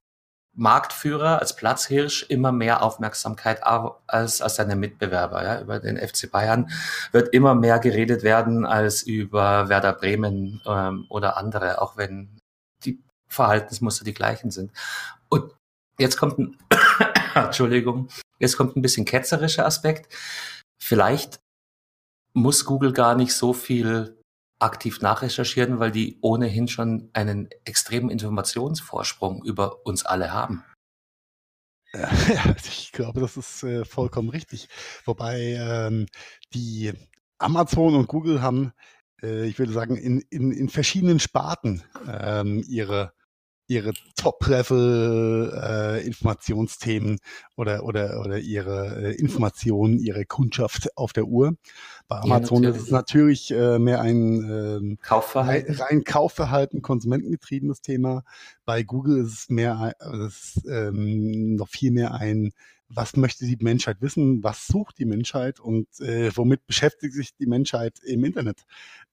[0.57, 5.44] Marktführer, als Platzhirsch immer mehr Aufmerksamkeit als, als deine Mitbewerber.
[5.44, 5.61] Ja?
[5.61, 6.70] Über den FC Bayern
[7.12, 12.38] wird immer mehr geredet werden als über Werder Bremen ähm, oder andere, auch wenn
[12.85, 14.73] die Verhaltensmuster die gleichen sind.
[15.29, 15.53] Und
[15.99, 16.59] jetzt kommt ein,
[17.35, 20.12] Entschuldigung, jetzt kommt ein bisschen ketzerischer Aspekt.
[20.83, 21.38] Vielleicht
[22.33, 24.19] muss Google gar nicht so viel
[24.59, 30.64] aktiv nachrecherchieren, weil die ohnehin schon einen extremen Informationsvorsprung über uns alle haben.
[31.93, 32.09] Ja,
[32.57, 34.69] ich glaube, das ist äh, vollkommen richtig.
[35.05, 36.07] Wobei ähm,
[36.55, 36.93] die
[37.38, 38.73] Amazon und Google haben,
[39.21, 43.12] äh, ich würde sagen, in, in, in verschiedenen Sparten ähm, ihre
[43.71, 47.19] ihre Top-Level-Informationsthemen äh,
[47.57, 51.55] oder, oder, oder ihre äh, Informationen, ihre Kundschaft auf der Uhr.
[52.11, 55.77] Bei Amazon ja, ist es natürlich äh, mehr ein ähm, Kaufverhalten.
[55.77, 58.25] rein Kaufverhalten, konsumentengetriebenes Thema.
[58.64, 62.53] Bei Google ist es mehr, äh, ist, ähm, noch viel mehr ein
[62.92, 67.46] was möchte die Menschheit wissen, was sucht die Menschheit und äh, womit beschäftigt sich die
[67.46, 68.64] Menschheit im Internet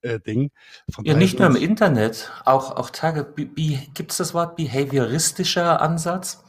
[0.01, 0.49] äh, Ding.
[0.89, 6.46] Von ja, nicht nur im Internet, auch, auch Tage, gibt es das Wort behavioristischer Ansatz?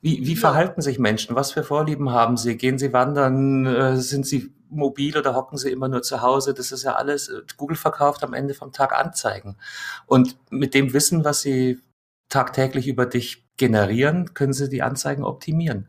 [0.00, 0.40] Wie, wie ja.
[0.40, 1.36] verhalten sich Menschen?
[1.36, 2.56] Was für Vorlieben haben sie?
[2.56, 3.66] Gehen sie wandern?
[3.66, 6.54] Äh, sind sie mobil oder hocken sie immer nur zu Hause?
[6.54, 9.56] Das ist ja alles, äh, Google verkauft am Ende vom Tag Anzeigen.
[10.06, 11.80] Und mit dem Wissen, was sie
[12.28, 15.88] tagtäglich über dich generieren, können sie die Anzeigen optimieren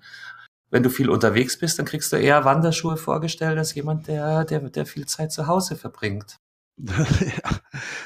[0.69, 4.69] wenn du viel unterwegs bist, dann kriegst du eher Wanderschuhe vorgestellt als jemand, der, der,
[4.69, 6.39] der viel Zeit zu Hause verbringt.
[6.77, 7.59] ja,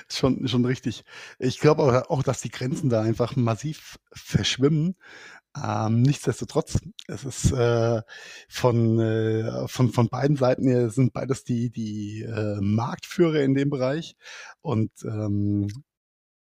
[0.08, 1.04] schon, schon richtig.
[1.40, 4.96] Ich glaube auch, auch, dass die Grenzen da einfach massiv verschwimmen.
[5.56, 8.02] Ähm, nichtsdestotrotz, es ist äh,
[8.48, 13.70] von, äh, von, von beiden Seiten her sind beides die, die äh, Marktführer in dem
[13.70, 14.16] Bereich.
[14.62, 15.68] Und ähm,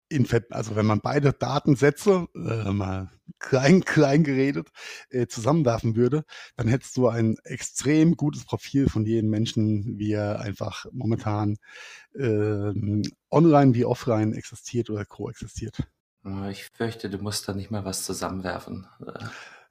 [0.08, 4.68] in, also wenn man beide Datensätze, äh, mal klein, klein geredet,
[5.10, 6.24] äh, zusammenwerfen würde,
[6.56, 11.56] dann hättest du ein extrem gutes Profil von jedem Menschen, wie er einfach momentan
[12.14, 15.82] äh, online wie offline existiert oder koexistiert.
[16.50, 18.86] Ich fürchte, du musst da nicht mal was zusammenwerfen.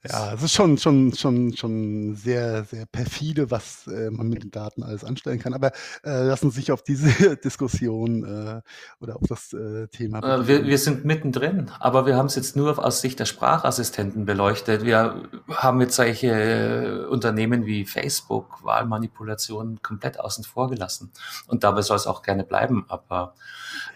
[0.06, 4.52] Ja, es ist schon, schon, schon, schon sehr, sehr perfide, was äh, man mit den
[4.52, 5.54] Daten alles anstellen kann.
[5.54, 5.72] Aber
[6.04, 8.62] äh, lassen sich auf diese Diskussion äh,
[9.00, 10.20] oder auf das äh, Thema.
[10.20, 14.26] Äh, wir, wir sind mittendrin, aber wir haben es jetzt nur aus Sicht der Sprachassistenten
[14.26, 14.84] beleuchtet.
[14.84, 21.12] Wir haben jetzt solche äh, Unternehmen wie Facebook, Wahlmanipulationen komplett außen vor gelassen.
[21.48, 22.84] Und dabei soll es auch gerne bleiben.
[22.90, 23.36] Aber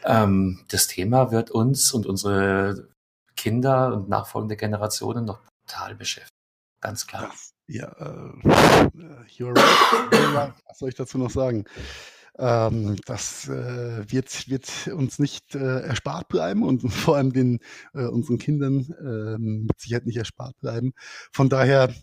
[0.05, 2.87] ähm, das Thema wird uns und unsere
[3.35, 6.33] Kinder und nachfolgende Generationen noch total beschäftigt.
[6.81, 7.33] Ganz klar.
[7.67, 8.33] Ja, äh,
[9.37, 10.53] you're right.
[10.67, 11.65] Was soll ich dazu noch sagen?
[12.39, 17.59] Ähm, das äh, wird, wird uns nicht äh, erspart bleiben und vor allem den
[17.93, 20.93] äh, unseren Kindern äh, mit Sicherheit nicht erspart bleiben.
[21.31, 21.93] Von daher,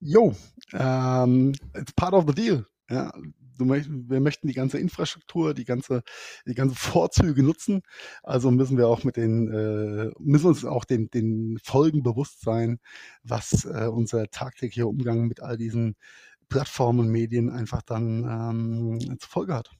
[0.00, 0.34] yo,
[0.72, 2.66] ähm, it's part of the deal.
[2.88, 3.12] Ja,
[3.58, 6.02] wir möchten die ganze Infrastruktur, die ganze,
[6.46, 7.82] die ganze Vorzüge nutzen.
[8.22, 12.78] Also müssen wir auch mit den, äh, müssen uns auch den, den Folgen bewusst sein,
[13.22, 15.96] was äh, unser tagtäglicher Umgang mit all diesen
[16.48, 19.70] Plattformen und Medien einfach dann ähm, zur Folge hat.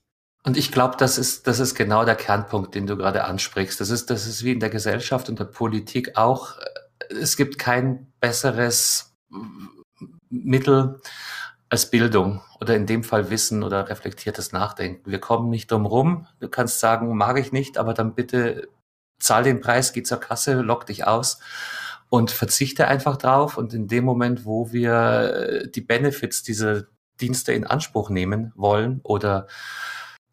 [0.43, 3.79] Und ich glaube, das ist, das ist genau der Kernpunkt, den du gerade ansprichst.
[3.79, 6.57] Das ist, das ist wie in der Gesellschaft und der Politik auch.
[7.09, 9.15] Es gibt kein besseres
[10.29, 10.99] Mittel
[11.73, 15.09] als Bildung oder in dem Fall Wissen oder reflektiertes Nachdenken.
[15.09, 16.27] Wir kommen nicht drum rum.
[16.39, 18.69] Du kannst sagen, mag ich nicht, aber dann bitte
[19.19, 21.39] zahl den Preis, geh zur Kasse, lock dich aus
[22.09, 23.57] und verzichte einfach drauf.
[23.57, 26.83] Und in dem Moment, wo wir äh, die Benefits dieser
[27.19, 29.47] Dienste in Anspruch nehmen wollen oder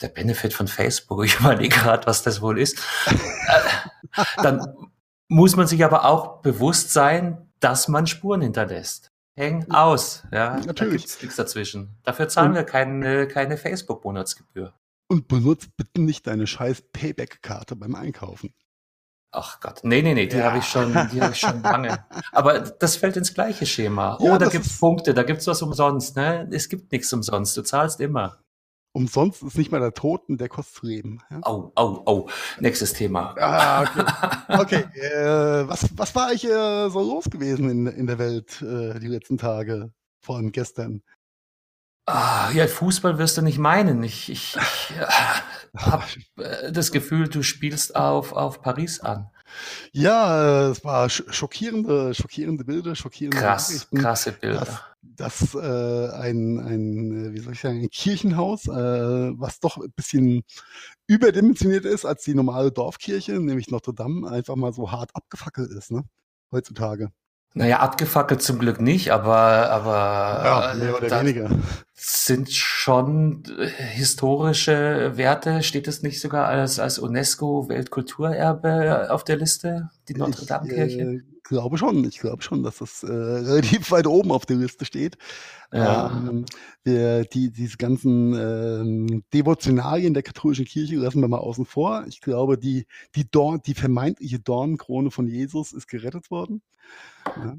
[0.03, 4.91] der Benefit von Facebook, ich überlege gerade, was das wohl ist, äh, dann
[5.29, 9.11] muss man sich aber auch bewusst sein, dass man Spuren hinterlässt.
[9.37, 10.57] Häng aus, ja.
[10.57, 10.77] Natürlich.
[10.77, 11.97] Da gibt's nichts dazwischen.
[12.03, 14.75] Dafür zahlen und, wir keine, keine Facebook-Monatsgebühr.
[15.09, 18.53] Und benutzt bitte nicht deine scheiß Payback-Karte beim Einkaufen.
[19.33, 20.47] Ach Gott, nee, nee, nee, die ja.
[20.47, 22.05] habe ich schon, die habe ich schon lange.
[22.33, 24.19] Aber das fällt ins gleiche Schema.
[24.21, 26.49] Ja, oh, da gibt's Punkte, da gibt's was umsonst, ne?
[26.51, 28.40] Es gibt nichts umsonst, du zahlst immer.
[28.93, 31.21] Umsonst ist nicht mal der Toten, der kostet zu leben.
[31.31, 31.41] Ja?
[31.45, 32.31] Oh, oh, oh.
[32.59, 33.35] Nächstes Thema.
[33.39, 34.05] Ah, okay.
[34.49, 34.85] okay.
[35.01, 39.07] Äh, was, was war eigentlich äh, so los gewesen in, in der Welt äh, die
[39.07, 39.93] letzten Tage?
[40.27, 41.03] Allem gestern.
[42.07, 44.03] Ah, ja, Fußball wirst du nicht meinen.
[44.03, 45.07] Ich, ich, ich äh,
[45.77, 46.05] habe
[46.39, 49.31] äh, das Gefühl, du spielst auf, auf Paris an.
[49.93, 54.61] Ja, es war schockierende, schockierende Bilder, schockierende Krass, krasse Bilder.
[54.61, 54.81] Dass,
[55.21, 60.43] dass äh, ein, ein, wie soll ich sagen, ein Kirchenhaus, äh, was doch ein bisschen
[61.07, 65.91] überdimensioniert ist als die normale Dorfkirche, nämlich Notre Dame, einfach mal so hart abgefackelt ist,
[65.91, 66.05] ne?
[66.51, 67.11] Heutzutage.
[67.53, 71.51] Naja, abgefackelt zum Glück nicht, aber, aber ja, mehr oder weniger.
[71.93, 75.65] sind schon äh, historische Werte.
[75.65, 81.01] Steht es nicht sogar als, als UNESCO-Weltkulturerbe auf der Liste, die Notre-Dame-Kirche?
[81.01, 84.85] Äh, glaube schon, ich glaube schon, dass das äh, relativ weit oben auf der Liste
[84.85, 85.19] steht.
[85.73, 86.11] Ja.
[86.11, 86.47] Ähm,
[86.85, 92.05] wir, die, diese ganzen ähm, Devotionalien der katholischen Kirche lassen wir mal außen vor.
[92.09, 96.63] Ich glaube, die, die, Dorn, die vermeintliche Dornenkrone von Jesus ist gerettet worden.
[97.27, 97.57] Ja,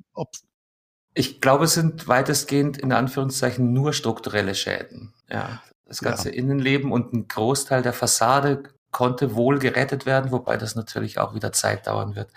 [1.14, 5.14] ich glaube, es sind weitestgehend in Anführungszeichen nur strukturelle Schäden.
[5.30, 6.36] Ja, das ganze ja.
[6.36, 11.52] Innenleben und ein Großteil der Fassade konnte wohl gerettet werden, wobei das natürlich auch wieder
[11.52, 12.32] Zeit dauern wird,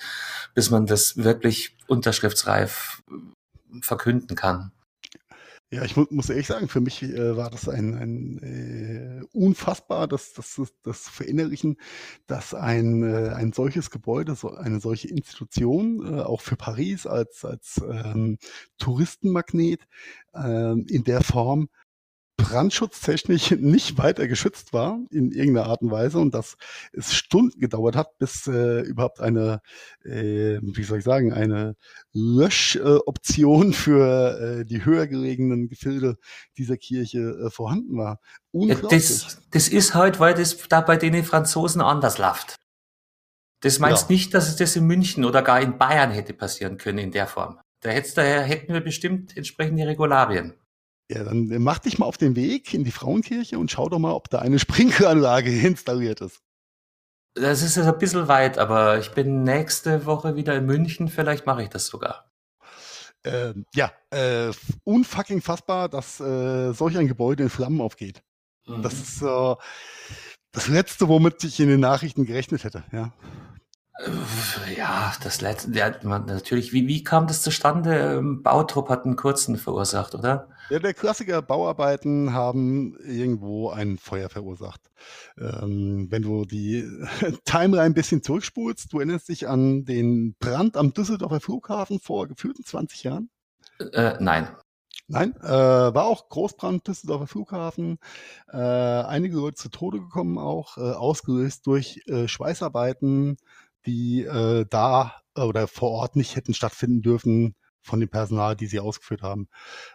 [0.55, 3.03] bis man das wirklich unterschriftsreif
[3.81, 4.73] verkünden kann.
[5.75, 10.07] Ja, ich mu muss ehrlich sagen, für mich äh, war das ein, ein äh, unfassbar,
[10.07, 11.79] das, das, das verinnerlichen,
[12.29, 17.45] dass ein, äh, ein solches Gebäude, so eine solche Institution, äh, auch für Paris als,
[17.45, 18.39] als ähm,
[18.79, 19.81] Touristenmagnet
[20.33, 21.69] äh, in der Form
[22.37, 26.57] brandschutztechnisch nicht weiter geschützt war in irgendeiner Art und Weise und dass
[26.93, 29.61] es Stunden gedauert hat, bis äh, überhaupt eine,
[30.05, 31.77] äh, wie soll ich sagen, eine
[32.13, 36.17] Löschoption äh, für äh, die höher gelegenen Gefilde
[36.59, 38.21] dieser Kirche äh, vorhanden war.
[38.91, 42.57] Das, das ist halt, weil das da bei den Franzosen anders läuft.
[43.61, 44.15] Das meinst ja.
[44.15, 47.27] nicht, dass es das in München oder gar in Bayern hätte passieren können in der
[47.27, 47.59] Form.
[47.81, 50.55] Da, da hätten wir bestimmt entsprechende Regularien.
[51.11, 54.13] Ja, dann mach dich mal auf den Weg in die Frauenkirche und schau doch mal,
[54.13, 56.41] ob da eine Sprinkleranlage installiert ist.
[57.35, 61.47] Das ist jetzt ein bisschen weit, aber ich bin nächste Woche wieder in München, vielleicht
[61.47, 62.31] mache ich das sogar.
[63.25, 64.53] Ähm, ja, äh,
[64.85, 68.23] unfucking fassbar, dass äh, solch ein Gebäude in Flammen aufgeht.
[68.67, 68.83] Mhm.
[68.83, 69.55] Das ist äh,
[70.53, 73.13] das Letzte, womit ich in den Nachrichten gerechnet hätte, ja.
[74.77, 78.17] Ja, das letzte, ja, natürlich, wie, wie kam das zustande?
[78.17, 80.49] Ähm, Bautrupp hat einen kurzen verursacht, oder?
[80.71, 84.81] Ja, der Klassiker, Bauarbeiten haben irgendwo ein Feuer verursacht.
[85.39, 86.89] Ähm, wenn du die
[87.45, 92.65] Timeline ein bisschen zurückspulst, du erinnerst dich an den Brand am Düsseldorfer Flughafen vor gefühlten
[92.65, 93.31] 20 Jahren?
[93.93, 94.49] Äh, nein.
[95.07, 97.99] Nein, äh, war auch Großbrand Düsseldorfer Flughafen.
[98.51, 103.37] Äh, einige Leute zu Tode gekommen auch, äh, ausgelöst durch äh, Schweißarbeiten,
[103.85, 108.81] die äh, da oder vor Ort nicht hätten stattfinden dürfen von dem Personal, die sie
[108.81, 109.49] ausgeführt haben.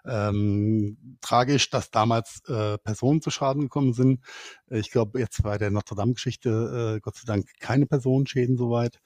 [0.06, 4.24] Ähm, tragisch, dass damals äh, Personen zu Schaden gekommen sind.
[4.68, 9.00] Ich glaube, jetzt bei der Notre Dame-Geschichte äh, Gott sei Dank keine Personenschäden soweit.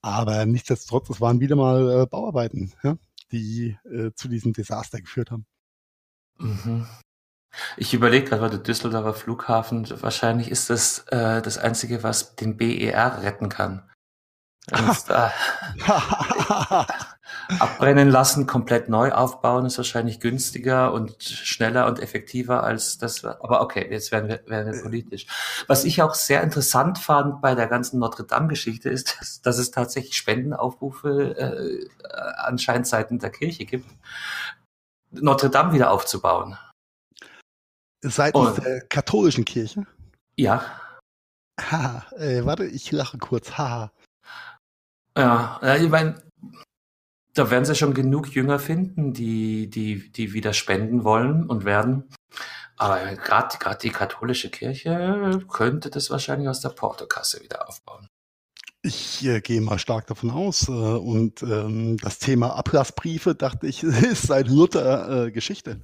[0.00, 2.96] Aber nichtsdestotrotz, es waren wieder mal äh, Bauarbeiten, ja,
[3.30, 5.46] die äh, zu diesem Desaster geführt haben.
[6.38, 6.86] Mhm.
[7.76, 12.56] Ich überlege gerade, weil der Düsseldorfer Flughafen, wahrscheinlich ist das äh, das Einzige, was den
[12.56, 13.88] BER retten kann.
[17.58, 23.24] Abbrennen lassen, komplett neu aufbauen, ist wahrscheinlich günstiger und schneller und effektiver als das.
[23.24, 25.26] Aber okay, jetzt werden wir, werden wir politisch.
[25.66, 29.70] Was ich auch sehr interessant fand bei der ganzen Notre Dame-Geschichte ist, dass, dass, es
[29.70, 31.88] tatsächlich Spendenaufrufe äh,
[32.36, 33.88] anscheinend seitens der Kirche gibt,
[35.10, 36.56] Notre Dame wieder aufzubauen.
[38.02, 39.86] Seitens und, der katholischen Kirche?
[40.36, 40.64] Ja.
[41.60, 43.56] Ha, äh, warte, ich lache kurz.
[43.58, 43.92] Haha.
[45.16, 46.22] Ja, ich meine,
[47.34, 52.08] da werden sie schon genug Jünger finden, die, die, die wieder spenden wollen und werden.
[52.76, 58.08] Aber gerade die katholische Kirche könnte das wahrscheinlich aus der Portokasse wieder aufbauen.
[58.84, 60.68] Ich äh, gehe mal stark davon aus.
[60.68, 65.80] Äh, und ähm, das Thema Ablassbriefe, dachte ich, ist seit Luther äh, Geschichte.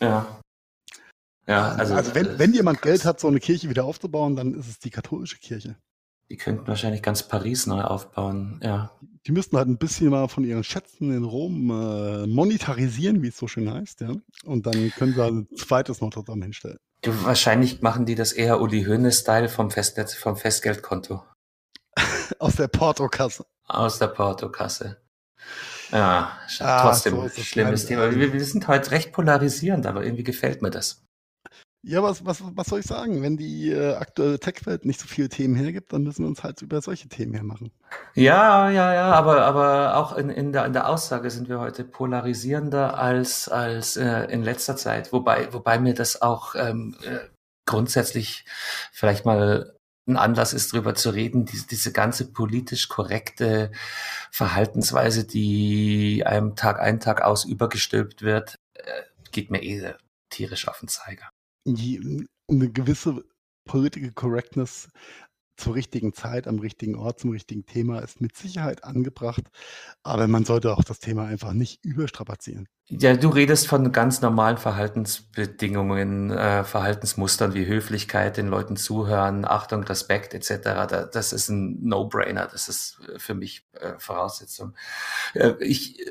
[0.00, 0.40] Ja.
[1.46, 4.66] Ja, also, also wenn, wenn jemand Geld hat, so eine Kirche wieder aufzubauen, dann ist
[4.66, 5.76] es die katholische Kirche.
[6.30, 8.90] Die könnten wahrscheinlich ganz Paris neu aufbauen, ja.
[9.26, 13.38] Die müssten halt ein bisschen mal von ihren Schätzen in Rom äh, monetarisieren, wie es
[13.38, 14.12] so schön heißt, ja.
[14.44, 16.78] Und dann können sie halt ein zweites Notre Dame hinstellen.
[17.06, 21.22] Wahrscheinlich machen die das eher Uli Höhne-Style vom, Festnetz, vom Festgeldkonto.
[22.38, 23.44] Aus der Portokasse.
[23.66, 24.98] Aus der Portokasse.
[25.90, 28.14] Ja, ah, trotzdem so schlimmes Thema.
[28.14, 31.03] Wir, wir sind heute recht polarisierend, aber irgendwie gefällt mir das.
[31.86, 33.20] Ja, was, was, was soll ich sagen?
[33.20, 36.62] Wenn die äh, aktuelle Tech-Welt nicht so viele Themen hergibt, dann müssen wir uns halt
[36.62, 37.72] über solche Themen hermachen.
[38.14, 41.84] Ja, ja, ja, aber, aber auch in, in, der, in der Aussage sind wir heute
[41.84, 45.12] polarisierender als, als äh, in letzter Zeit.
[45.12, 47.18] Wobei, wobei mir das auch ähm, äh,
[47.66, 48.46] grundsätzlich
[48.90, 53.70] vielleicht mal ein Anlass ist, darüber zu reden, diese, diese ganze politisch korrekte
[54.30, 59.94] Verhaltensweise, die einem Tag ein, Tag aus übergestülpt wird, äh, geht mir eh
[60.30, 61.33] tierisch auf den Zeiger
[61.64, 63.24] die, eine gewisse
[63.64, 64.88] Political Correctness
[65.56, 69.44] zur richtigen Zeit, am richtigen Ort, zum richtigen Thema ist mit Sicherheit angebracht.
[70.02, 72.68] Aber man sollte auch das Thema einfach nicht überstrapazieren.
[72.88, 79.84] Ja, du redest von ganz normalen Verhaltensbedingungen, äh, Verhaltensmustern wie Höflichkeit, den Leuten zuhören, Achtung,
[79.84, 81.08] Respekt etc.
[81.12, 82.48] das ist ein No-Brainer.
[82.50, 84.74] Das ist für mich äh, Voraussetzung.
[85.34, 86.04] Äh, ich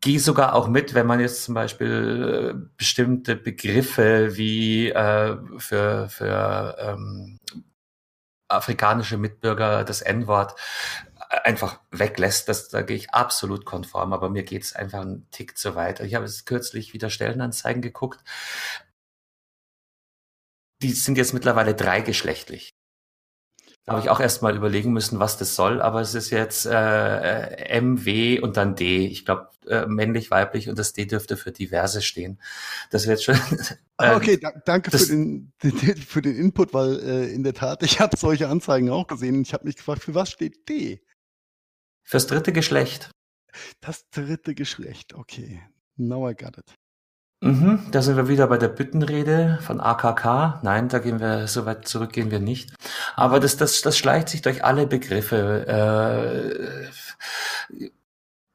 [0.00, 6.08] gehe sogar auch mit, wenn man jetzt zum Beispiel äh, bestimmte Begriffe wie äh, für,
[6.08, 7.38] für ähm,
[8.48, 10.54] afrikanische Mitbürger das N-Wort
[11.44, 15.76] einfach weglässt, das, da gehe ich absolut konform, aber mir geht's einfach einen Tick zu
[15.76, 16.00] weit.
[16.00, 18.20] Ich habe jetzt kürzlich wieder Stellenanzeigen geguckt.
[20.82, 22.72] Die sind jetzt mittlerweile dreigeschlechtlich
[23.90, 27.66] habe ich auch erst mal überlegen müssen, was das soll, aber es ist jetzt äh,
[27.66, 29.06] M, W und dann D.
[29.06, 32.40] Ich glaube, äh, männlich, weiblich und das D dürfte für diverse stehen.
[32.90, 33.36] Das wird schon.
[34.02, 37.82] Ah, okay, da, danke für den, den, für den Input, weil äh, in der Tat,
[37.82, 39.42] ich habe solche Anzeigen auch gesehen.
[39.42, 41.02] Ich habe mich gefragt, für was steht D?
[42.02, 43.10] Fürs dritte Geschlecht.
[43.82, 45.60] Das dritte Geschlecht, okay.
[45.96, 46.74] Now I got it.
[47.42, 50.60] Mhm, da sind wir wieder bei der Büttenrede von AKK.
[50.62, 52.74] Nein, da gehen wir, so weit zurück gehen wir nicht.
[53.16, 55.66] Aber das, das, das schleicht sich durch alle Begriffe.
[57.70, 57.88] Äh,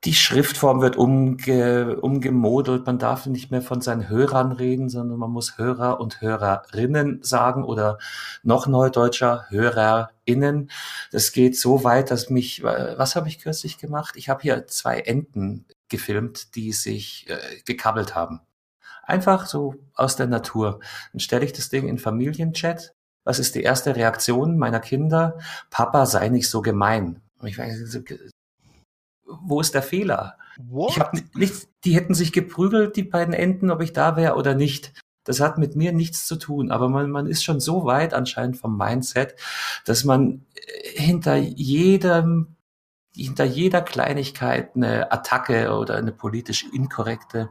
[0.03, 2.85] die Schriftform wird umge, umgemodelt.
[2.85, 7.63] Man darf nicht mehr von seinen Hörern reden, sondern man muss Hörer und Hörerinnen sagen
[7.63, 7.97] oder
[8.43, 10.69] noch neudeutscher Hörerinnen.
[11.11, 14.15] Das geht so weit, dass mich, was habe ich kürzlich gemacht?
[14.15, 18.41] Ich habe hier zwei Enten gefilmt, die sich äh, gekabbelt haben.
[19.05, 20.79] Einfach so aus der Natur.
[21.11, 22.93] Dann stelle ich das Ding in Familienchat.
[23.23, 25.39] Was ist die erste Reaktion meiner Kinder?
[25.69, 27.21] Papa, sei nicht so gemein.
[27.39, 27.99] Und ich weiß,
[29.25, 30.37] wo ist der Fehler?
[30.57, 30.91] What?
[30.91, 34.55] Ich habe nichts, die hätten sich geprügelt, die beiden Enten, ob ich da wäre oder
[34.55, 34.93] nicht.
[35.23, 38.57] Das hat mit mir nichts zu tun, aber man, man ist schon so weit anscheinend
[38.57, 39.35] vom Mindset,
[39.83, 42.55] dass man äh, hinter jedem,
[43.15, 47.49] hinter jeder Kleinigkeit eine Attacke oder eine politisch inkorrekte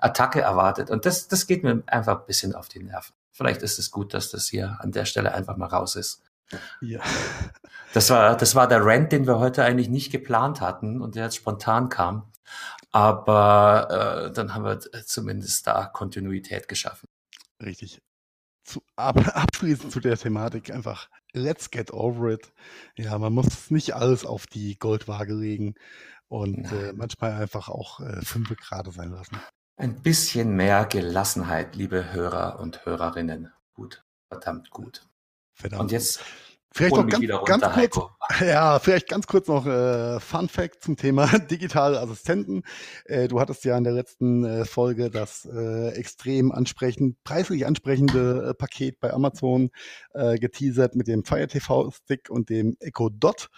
[0.00, 0.90] Attacke erwartet.
[0.90, 3.14] Und das, das geht mir einfach ein bisschen auf die Nerven.
[3.30, 6.22] Vielleicht ist es gut, dass das hier an der Stelle einfach mal raus ist.
[6.80, 7.00] Ja.
[7.94, 11.24] Das war, das war der Rant, den wir heute eigentlich nicht geplant hatten und der
[11.24, 12.30] jetzt spontan kam.
[12.90, 17.08] Aber äh, dann haben wir zumindest da Kontinuität geschaffen.
[17.62, 18.02] Richtig.
[18.64, 22.52] Zu, ab, abschließend zu der Thematik einfach, let's get over it.
[22.96, 25.74] Ja, man muss nicht alles auf die Goldwaage legen
[26.28, 29.38] und äh, manchmal einfach auch äh, fünf gerade sein lassen.
[29.76, 33.52] Ein bisschen mehr Gelassenheit, liebe Hörer und Hörerinnen.
[33.74, 35.08] Gut, verdammt gut.
[35.54, 35.82] Verdammt.
[35.82, 36.20] Und jetzt
[36.74, 38.10] Vielleicht noch ganz, ganz kurz, Heiko.
[38.40, 42.62] ja, vielleicht ganz kurz noch äh, Fun Fact zum Thema digitale Assistenten.
[43.04, 48.50] Äh, du hattest ja in der letzten äh, Folge das äh, extrem ansprechend, preislich ansprechende
[48.50, 49.70] äh, Paket bei Amazon
[50.14, 53.48] äh, geteasert mit dem Fire TV Stick und dem Echo Dot,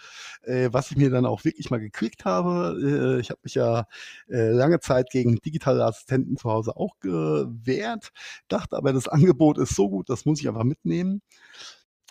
[0.43, 3.17] äh, was ich mir dann auch wirklich mal gekriegt habe.
[3.17, 3.85] Äh, ich habe mich ja
[4.29, 8.09] äh, lange Zeit gegen digitale Assistenten zu Hause auch gewehrt,
[8.49, 11.21] dachte aber, das Angebot ist so gut, das muss ich einfach mitnehmen.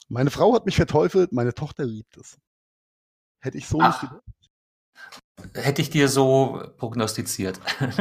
[0.08, 2.38] Meine Frau hat mich verteufelt, meine Tochter liebt es.
[3.40, 4.44] Hätte ich so Ach, nicht gedacht.
[5.54, 7.60] Hätte ich dir so prognostiziert.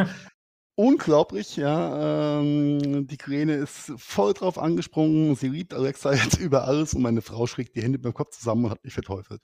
[0.75, 2.39] Unglaublich, ja.
[2.39, 5.35] Ähm, die Kräne ist voll drauf angesprungen.
[5.35, 8.65] Sie liebt Alexa jetzt über alles und meine Frau schrägt die Hände beim Kopf zusammen
[8.65, 9.41] und hat mich verteufelt.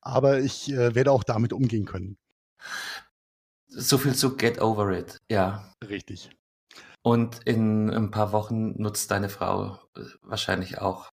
[0.00, 2.18] Aber ich äh, werde auch damit umgehen können.
[3.68, 5.72] So viel zu Get Over It, ja.
[5.86, 6.30] Richtig.
[7.02, 11.10] Und in ein paar Wochen nutzt deine Frau äh, wahrscheinlich auch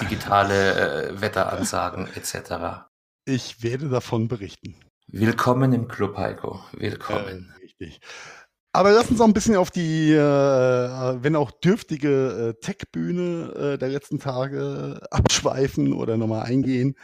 [0.00, 2.86] digitale äh, Wetteransagen etc.
[3.24, 4.76] Ich werde davon berichten.
[5.08, 6.60] Willkommen im Club, Heiko.
[6.72, 7.52] Willkommen.
[7.56, 8.00] Äh, richtig.
[8.72, 13.78] Aber lass uns auch ein bisschen auf die, äh, wenn auch dürftige äh, Tech-Bühne äh,
[13.78, 16.94] der letzten Tage abschweifen oder nochmal eingehen.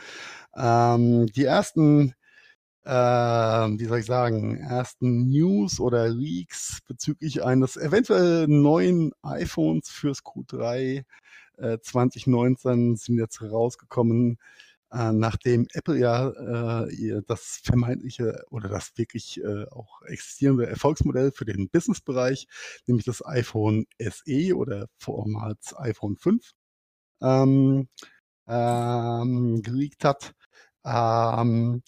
[0.54, 2.12] Ähm, die ersten,
[2.84, 10.18] äh, wie soll ich sagen, ersten News oder Leaks bezüglich eines eventuell neuen iPhones fürs
[10.18, 11.04] Q3
[11.82, 14.38] 2019 äh, sind jetzt herausgekommen,
[14.92, 16.28] äh, nachdem Apple ja
[16.86, 22.46] äh, das vermeintliche oder das wirklich äh, auch existierende Erfolgsmodell für den Businessbereich,
[22.86, 26.52] nämlich das iPhone SE oder vormals iPhone 5,
[27.22, 27.88] ähm,
[28.48, 30.34] ähm, geleakt hat,
[30.84, 31.82] ähm,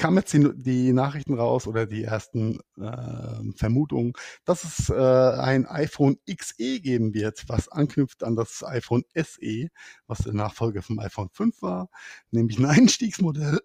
[0.00, 4.14] kam jetzt die, die, Nachrichten raus oder die ersten äh, Vermutungen,
[4.46, 9.68] dass es äh, ein iPhone XE geben wird, was anknüpft an das iPhone SE,
[10.06, 11.90] was der Nachfolger vom iPhone 5 war,
[12.30, 13.60] nämlich ein Einstiegsmodell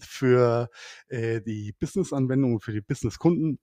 [0.00, 0.70] für
[1.08, 3.58] äh, die Business-Anwendungen, für die Business-Kunden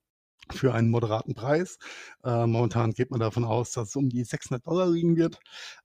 [0.49, 1.78] für einen moderaten Preis.
[2.26, 5.39] Äh, momentan geht man davon aus, dass es um die 600 Dollar liegen wird.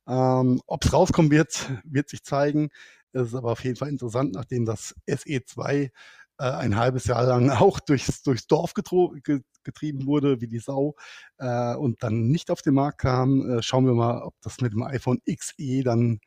[0.08, 2.70] Ähm, Ob es rauskommen wird, wird sich zeigen.
[3.16, 5.90] Es ist aber auf jeden Fall interessant, nachdem das SE2
[6.38, 10.94] äh, ein halbes Jahr lang auch durchs, durchs Dorf getrieben wurde, wie die Sau,
[11.38, 13.50] äh, und dann nicht auf den Markt kam.
[13.50, 16.20] Äh, schauen wir mal, ob das mit dem iPhone XE dann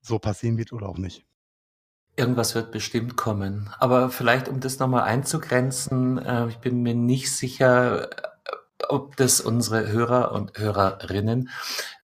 [0.00, 1.26] so passieren wird oder auch nicht.
[2.16, 3.70] Irgendwas wird bestimmt kommen.
[3.78, 8.28] Aber vielleicht, um das nochmal einzugrenzen, äh, ich bin mir nicht sicher, äh,
[8.88, 11.50] ob das unsere Hörer und Hörerinnen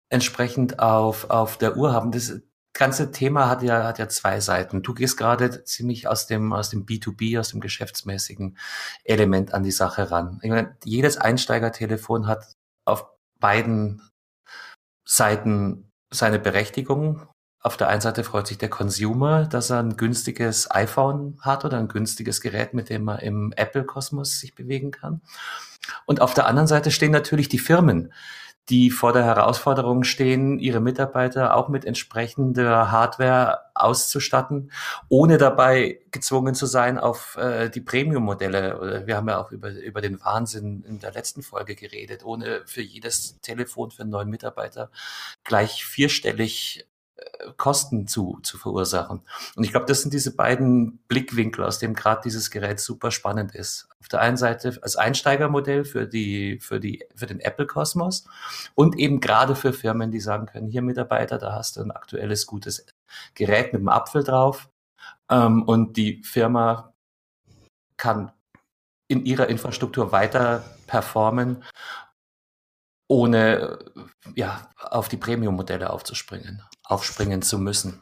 [0.09, 2.11] entsprechend auf, auf der Uhr haben.
[2.11, 2.41] Das,
[2.73, 4.81] ganze Thema hat ja, hat ja zwei Seiten.
[4.81, 8.57] Du gehst gerade ziemlich aus dem, aus dem B2B, aus dem geschäftsmäßigen
[9.03, 10.39] Element an die Sache ran.
[10.41, 12.55] Ich meine, jedes Einsteigertelefon hat
[12.85, 13.05] auf
[13.39, 14.09] beiden
[15.05, 17.27] Seiten seine Berechtigung.
[17.63, 21.77] Auf der einen Seite freut sich der Consumer, dass er ein günstiges iPhone hat oder
[21.77, 25.21] ein günstiges Gerät, mit dem er im Apple-Kosmos sich bewegen kann.
[26.05, 28.13] Und auf der anderen Seite stehen natürlich die Firmen,
[28.69, 34.71] die vor der Herausforderung stehen, ihre Mitarbeiter auch mit entsprechender Hardware auszustatten,
[35.09, 39.03] ohne dabei gezwungen zu sein auf äh, die Premium-Modelle.
[39.05, 42.81] Wir haben ja auch über, über den Wahnsinn in der letzten Folge geredet, ohne für
[42.81, 44.91] jedes Telefon für einen neuen Mitarbeiter
[45.43, 46.85] gleich vierstellig
[47.57, 49.21] Kosten zu, zu verursachen.
[49.55, 53.55] Und ich glaube, das sind diese beiden Blickwinkel, aus dem gerade dieses Gerät super spannend
[53.55, 53.87] ist.
[53.99, 58.25] Auf der einen Seite als Einsteigermodell für die, für die, für den Apple Kosmos
[58.75, 62.45] und eben gerade für Firmen, die sagen können, hier Mitarbeiter, da hast du ein aktuelles
[62.45, 62.85] gutes
[63.33, 64.69] Gerät mit einem Apfel drauf.
[65.29, 66.93] Ähm, und die Firma
[67.97, 68.31] kann
[69.07, 71.63] in ihrer Infrastruktur weiter performen
[73.11, 73.77] ohne
[74.35, 78.01] ja, auf die Premium-Modelle aufzuspringen, aufspringen zu müssen.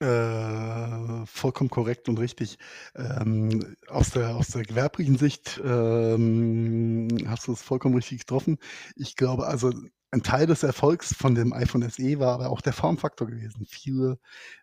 [0.00, 2.58] Äh, vollkommen korrekt und richtig.
[2.94, 8.58] Ähm, aus, der, aus der gewerblichen Sicht ähm, hast du es vollkommen richtig getroffen.
[8.96, 9.72] Ich glaube, also
[10.10, 13.66] ein Teil des Erfolgs von dem iPhone SE war aber auch der Formfaktor gewesen.
[13.66, 14.18] Viele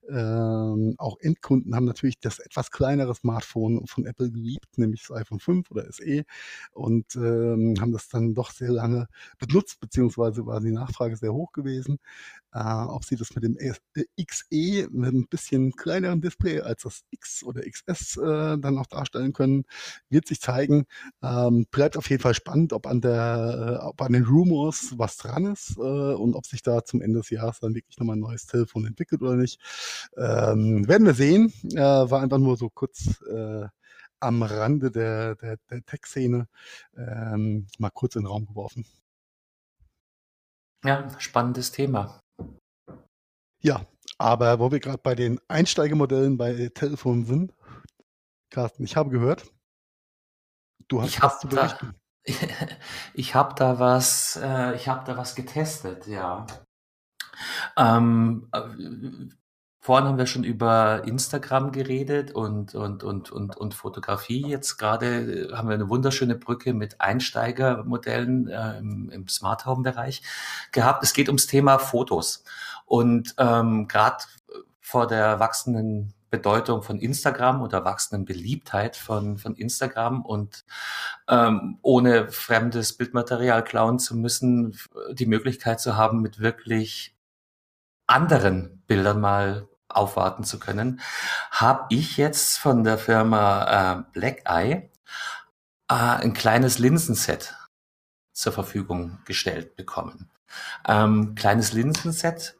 [0.10, 5.40] ähm, auch Endkunden haben natürlich das etwas kleinere Smartphone von Apple geliebt, nämlich das iPhone
[5.40, 6.24] 5 oder SE
[6.72, 9.08] und ähm, haben das dann doch sehr lange
[9.38, 12.00] benutzt, beziehungsweise war die Nachfrage sehr hoch gewesen.
[12.56, 17.02] Äh, ob sie das mit dem XE äh, mit ein bisschen kleineren Display als das
[17.12, 19.66] X oder XS äh, dann auch darstellen können,
[20.10, 20.86] wird sich zeigen.
[21.22, 25.18] Ähm, bleibt auf jeden Fall spannend, ob an der, äh, ob an den Rumors was
[25.18, 28.22] dran ist äh, und ob sich da zum Ende des Jahres dann wirklich nochmal ein
[28.22, 29.60] neues Telefon entwickelt oder nicht.
[30.16, 31.52] Ähm, werden wir sehen.
[31.74, 33.68] Äh, war einfach nur so kurz äh,
[34.22, 36.48] am Rande der, der, der Tech-Szene
[36.96, 38.86] ähm, mal kurz in den Raum geworfen.
[40.86, 42.22] Ja, spannendes Thema.
[43.66, 43.82] Ja,
[44.20, 47.52] Aber wo wir gerade bei den Einsteigermodellen bei Telefon sind,
[48.52, 49.52] Carsten, ich habe gehört,
[50.88, 51.96] du hast ich was zu berichten.
[52.28, 52.34] Da,
[53.16, 56.46] ich habe da was, äh, ich habe da was getestet, ja.
[57.76, 58.62] Ähm, äh,
[59.86, 64.44] Vorhin haben wir schon über Instagram geredet und, und, und, und, und Fotografie.
[64.48, 70.24] Jetzt gerade haben wir eine wunderschöne Brücke mit Einsteigermodellen äh, im, im Smart Home Bereich
[70.72, 71.04] gehabt.
[71.04, 72.44] Es geht ums Thema Fotos.
[72.86, 74.24] Und ähm, gerade
[74.80, 80.66] vor der wachsenden Bedeutung von Instagram oder wachsenden Beliebtheit von, von Instagram und
[81.30, 84.78] ähm, ohne fremdes Bildmaterial klauen zu müssen,
[85.14, 87.16] die Möglichkeit zu haben, mit wirklich
[88.06, 91.00] anderen Bildern mal aufwarten zu können,
[91.52, 94.90] habe ich jetzt von der Firma äh, Black Eye
[95.90, 97.56] äh, ein kleines Linsenset
[98.34, 100.30] zur Verfügung gestellt bekommen.
[100.88, 102.55] Ähm, kleines Linsenset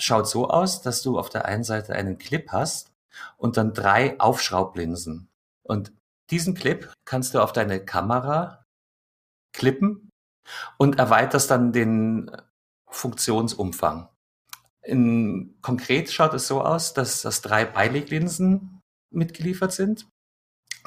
[0.00, 2.92] schaut so aus, dass du auf der einen Seite einen Clip hast
[3.36, 5.28] und dann drei Aufschraublinsen.
[5.62, 5.92] Und
[6.30, 8.64] diesen Clip kannst du auf deine Kamera
[9.52, 10.10] klippen
[10.78, 12.30] und erweiterst dann den
[12.88, 14.08] Funktionsumfang.
[14.82, 18.80] In, konkret schaut es so aus, dass, dass drei Beileglinsen
[19.12, 20.08] mitgeliefert sind.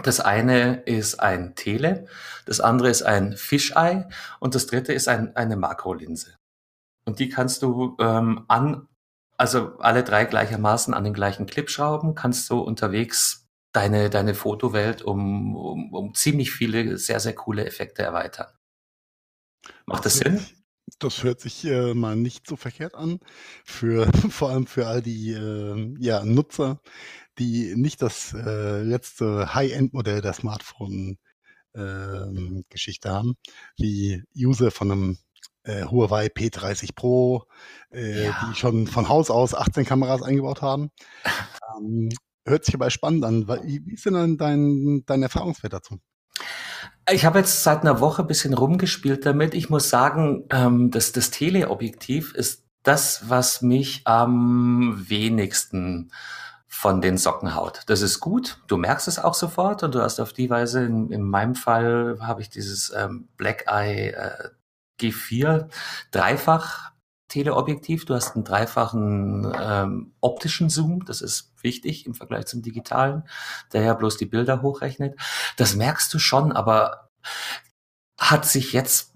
[0.02, 2.08] Das eine ist ein Tele,
[2.46, 4.10] das andere ist ein Fisheye
[4.40, 6.36] und das dritte ist ein, eine Makrolinse.
[7.06, 8.88] Und die kannst du ähm, an,
[9.38, 15.02] also alle drei gleichermaßen an den gleichen Clip schrauben, kannst du unterwegs deine, deine Fotowelt
[15.02, 18.48] um, um, um ziemlich viele sehr, sehr coole Effekte erweitern.
[19.86, 20.42] Macht das Sinn?
[21.00, 23.20] Das hört sich äh, mal nicht so verkehrt an.
[23.66, 26.80] Für vor allem für all die äh, ja, Nutzer,
[27.40, 33.36] die nicht das äh, letzte High-End-Modell der Smartphone-Geschichte ähm, haben,
[33.78, 35.18] wie User von einem
[35.64, 37.46] äh, Huawei P30 Pro,
[37.92, 38.50] äh, ja.
[38.50, 40.92] die schon von Haus aus 18 Kameras eingebaut haben.
[41.76, 42.10] Ähm,
[42.46, 43.48] hört sich aber spannend an.
[43.48, 45.98] Wie, ist denn dein, dein Erfahrungswert dazu?
[47.12, 49.56] Ich habe jetzt seit einer Woche ein bisschen rumgespielt damit.
[49.56, 56.12] Ich muss sagen, ähm, dass das Teleobjektiv ist das, was mich am wenigsten
[56.68, 57.82] von den Socken haut.
[57.88, 61.12] Das ist gut, du merkst es auch sofort und du hast auf die Weise, in,
[61.12, 64.50] in meinem Fall habe ich dieses ähm, Black Eye äh,
[65.04, 65.70] G4
[66.12, 66.94] dreifach
[67.34, 68.06] Teleobjektiv.
[68.06, 71.04] Du hast einen dreifachen ähm, optischen Zoom.
[71.06, 73.24] Das ist wichtig im Vergleich zum digitalen,
[73.72, 75.20] der ja bloß die Bilder hochrechnet.
[75.58, 77.10] Das merkst du schon, aber
[78.20, 79.16] hat sich jetzt,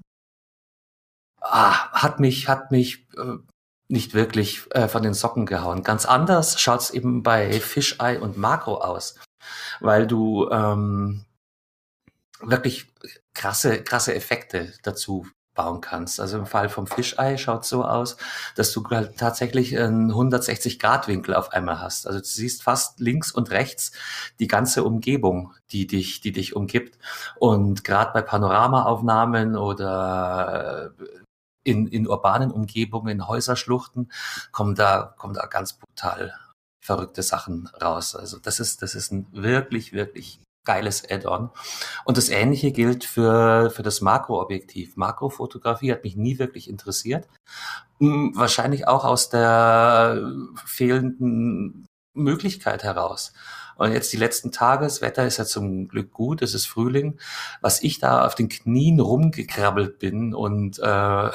[1.42, 3.38] ah, hat mich, hat mich äh,
[3.88, 5.84] nicht wirklich äh, von den Socken gehauen.
[5.84, 9.20] Ganz anders schaut's eben bei Fisheye und Makro aus,
[9.80, 11.26] weil du ähm,
[12.42, 12.92] wirklich
[13.36, 15.28] krasse, krasse Effekte dazu
[15.58, 16.22] bauen kannst.
[16.22, 18.16] Also im Fall vom Fischei schaut so aus,
[18.56, 22.08] dass du halt tatsächlich einen 160-Grad-Winkel auf einmal hast.
[22.08, 23.92] Also du siehst fast links und rechts
[24.40, 26.98] die ganze Umgebung, die dich, die dich umgibt.
[27.36, 30.94] Und gerade bei Panoramaaufnahmen oder
[31.64, 34.12] in, in urbanen Umgebungen, in Häuserschluchten,
[34.54, 36.34] kommen da, kommen da ganz brutal
[36.80, 38.16] verrückte Sachen raus.
[38.16, 41.50] Also das ist, das ist ein wirklich, wirklich geiles Add-on.
[42.06, 44.98] Und das Ähnliche gilt für, für das Makroobjektiv.
[44.98, 47.28] Makrofotografie hat mich nie wirklich interessiert.
[48.00, 50.32] Hm, wahrscheinlich auch aus der
[50.66, 53.34] fehlenden Möglichkeit heraus.
[53.78, 57.20] Und jetzt die letzten Tage, das Wetter ist ja zum Glück gut, es ist Frühling,
[57.62, 61.30] was ich da auf den Knien rumgekrabbelt bin und äh,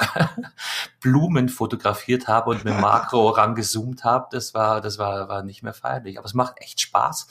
[1.01, 5.73] Blumen fotografiert habe und mit Makro rangezoomt habe, das war, das war, war nicht mehr
[5.73, 6.17] feierlich.
[6.17, 7.27] Aber es macht echt Spaß.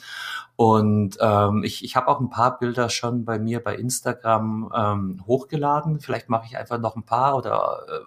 [0.55, 5.23] Und ähm, ich, ich habe auch ein paar Bilder schon bei mir bei Instagram ähm,
[5.25, 5.99] hochgeladen.
[5.99, 7.99] Vielleicht mache ich einfach noch ein paar oder äh,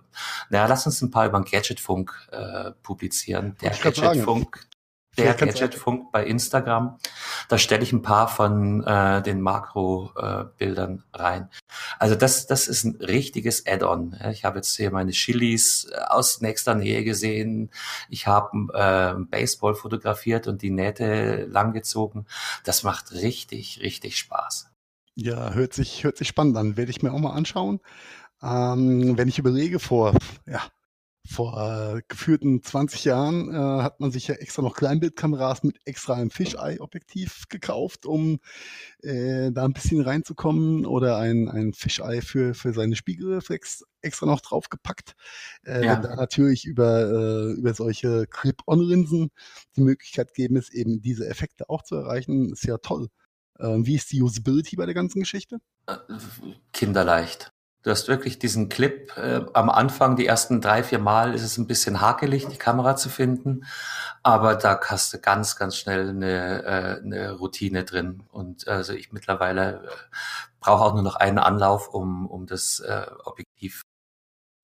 [0.51, 3.57] naja, lass uns ein paar über den Gadgetfunk äh, publizieren.
[3.61, 4.67] Der Gadgetfunk
[5.19, 6.99] der Gadgetfunk bei Instagram.
[7.49, 11.51] Da stelle ich ein paar von äh, den Makro-Bildern äh, rein.
[11.99, 14.17] Also das, das ist ein richtiges Add-on.
[14.31, 17.71] Ich habe jetzt hier meine Chilis äh, aus nächster Nähe gesehen.
[18.09, 22.27] Ich habe äh, Baseball fotografiert und die Nähte langgezogen.
[22.65, 24.69] Das macht richtig, richtig Spaß.
[25.15, 26.77] Ja, hört sich, hört sich spannend an.
[26.77, 27.81] Werde ich mir auch mal anschauen.
[28.43, 30.15] Ähm, wenn ich überlege, vor
[30.47, 30.61] ja,
[31.27, 36.15] vor äh, geführten 20 Jahren äh, hat man sich ja extra noch Kleinbildkameras mit extra
[36.15, 38.39] einem Fisheye-Objektiv gekauft, um
[39.03, 44.41] äh, da ein bisschen reinzukommen oder ein, ein Fisheye für, für seine Spiegelreflex extra noch
[44.41, 45.15] draufgepackt.
[45.65, 45.95] Äh, ja.
[45.95, 49.31] Wenn da natürlich über, äh, über solche Clip-On-Linsen
[49.77, 53.09] die Möglichkeit geben ist, eben diese Effekte auch zu erreichen, ist ja toll.
[53.59, 55.59] Ähm, wie ist die Usability bei der ganzen Geschichte?
[55.87, 55.97] Äh,
[56.73, 57.53] kinderleicht.
[57.87, 61.57] Du hast wirklich diesen Clip äh, am Anfang, die ersten drei, vier Mal ist es
[61.57, 63.65] ein bisschen hakelig, die Kamera zu finden,
[64.25, 68.25] aber da hast du ganz, ganz schnell eine, äh, eine Routine drin.
[68.33, 70.17] Und also ich mittlerweile äh,
[70.59, 73.83] brauche auch nur noch einen Anlauf, um, um das äh, Objektiv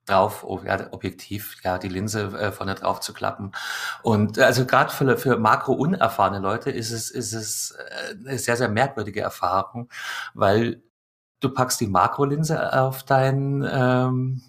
[0.06, 3.52] drauf, oh, ja, Objektiv, ja, die Linse äh, vorne drauf zu klappen.
[4.02, 8.38] Und äh, also gerade für, für makro unerfahrene Leute ist es, ist es äh, eine
[8.40, 9.90] sehr, sehr merkwürdige Erfahrung,
[10.34, 10.82] weil
[11.42, 14.42] du packst die Makrolinse auf dein, ähm,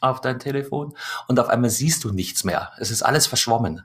[0.00, 0.96] auf dein Telefon
[1.28, 2.72] und auf einmal siehst du nichts mehr.
[2.78, 3.84] Es ist alles verschwommen.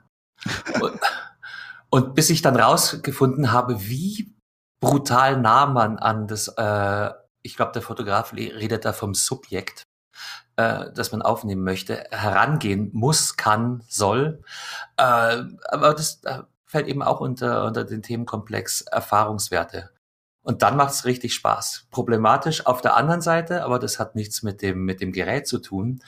[0.80, 0.98] und,
[1.90, 4.34] und, bis ich dann rausgefunden habe, wie
[4.80, 7.10] brutal nah man an das, äh,
[7.42, 9.82] ich glaube, der Fotograf redet da vom Subjekt,
[10.56, 14.42] äh, das man aufnehmen möchte, herangehen muss, kann, soll.
[14.96, 19.91] Äh, aber das äh, fällt eben auch unter, unter den Themenkomplex Erfahrungswerte.
[20.42, 21.86] Und dann macht es richtig Spaß.
[21.90, 25.58] Problematisch auf der anderen Seite, aber das hat nichts mit dem, mit dem Gerät zu
[25.58, 26.02] tun,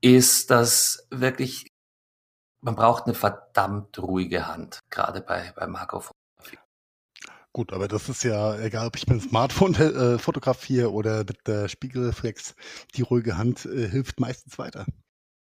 [0.00, 1.68] ist, dass wirklich,
[2.60, 6.58] man braucht eine verdammt ruhige Hand, gerade bei, bei Makrofotografie.
[7.52, 11.46] Gut, aber das ist ja egal, ob ich mit dem Smartphone äh, fotografiere oder mit
[11.46, 12.54] der Spiegelreflex,
[12.94, 14.86] die ruhige Hand äh, hilft meistens weiter.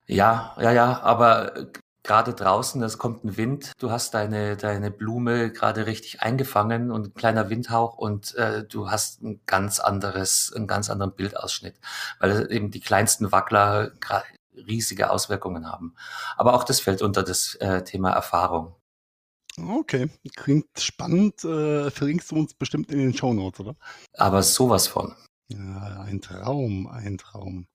[0.05, 1.71] Ja, ja, ja, aber
[2.03, 7.07] gerade draußen, es kommt ein Wind, du hast deine, deine Blume gerade richtig eingefangen und
[7.07, 11.75] ein kleiner Windhauch und äh, du hast ein ganz anderes, einen ganz anderen Bildausschnitt,
[12.19, 13.91] weil eben die kleinsten Wackler
[14.55, 15.95] riesige Auswirkungen haben.
[16.37, 18.75] Aber auch das fällt unter das äh, Thema Erfahrung.
[19.57, 21.43] Okay, klingt spannend.
[21.43, 23.75] Äh, verlinkst du uns bestimmt in den Show Notes, oder?
[24.13, 25.15] Aber sowas von.
[25.49, 27.67] Ja, ein Traum, ein Traum.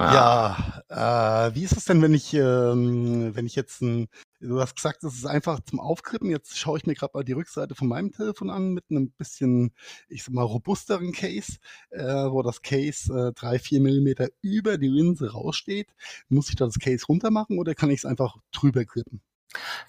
[0.00, 4.08] Ja, äh, wie ist es denn, wenn ich, ähm, wenn ich jetzt ein,
[4.40, 6.30] du hast gesagt, es ist einfach zum Aufklippen.
[6.30, 9.72] Jetzt schaue ich mir gerade mal die Rückseite von meinem Telefon an mit einem bisschen,
[10.08, 11.58] ich sag mal, robusteren Case,
[11.90, 15.88] äh, wo das Case äh, drei, vier Millimeter über die Linse raussteht.
[16.28, 19.20] Muss ich da das Case runter machen oder kann ich es einfach drüber klippen?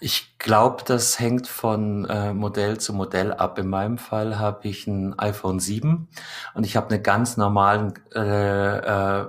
[0.00, 3.58] Ich glaube, das hängt von äh, Modell zu Modell ab.
[3.58, 6.08] In meinem Fall habe ich ein iPhone 7
[6.54, 9.28] und ich habe eine ganz normalen äh, äh,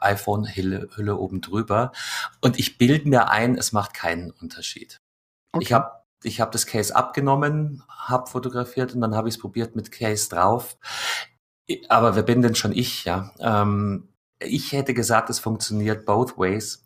[0.00, 1.92] iPhone-Hülle Hülle oben drüber.
[2.40, 5.00] Und ich bilde mir ein, es macht keinen Unterschied.
[5.52, 5.64] Okay.
[5.64, 9.76] Ich habe ich hab das Case abgenommen, habe fotografiert und dann habe ich es probiert
[9.76, 10.76] mit Case drauf.
[11.88, 13.32] Aber wer bin denn schon ich, ja?
[13.38, 14.08] Ähm,
[14.40, 16.84] ich hätte gesagt, es funktioniert both ways.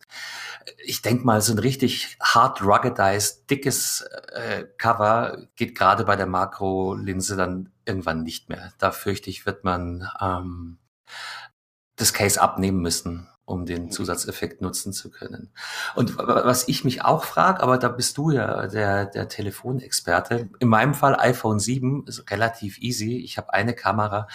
[0.84, 4.02] Ich denke mal, so ein richtig hard ruggedized, dickes
[4.32, 8.72] äh, Cover geht gerade bei der Makrolinse dann irgendwann nicht mehr.
[8.78, 10.78] Da fürchte ich, wird man ähm,
[12.03, 15.50] das Case abnehmen müssen, um den Zusatzeffekt nutzen zu können.
[15.94, 20.50] Und was ich mich auch frage, aber da bist du ja der, der Telefonexperte.
[20.59, 23.16] In meinem Fall iPhone 7 ist relativ easy.
[23.18, 24.28] Ich habe eine Kamera.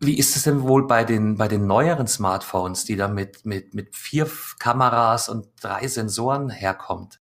[0.00, 3.74] Wie ist es denn wohl bei den, bei den neueren Smartphones, die da mit, mit,
[3.74, 7.20] mit vier Kameras und drei Sensoren herkommt?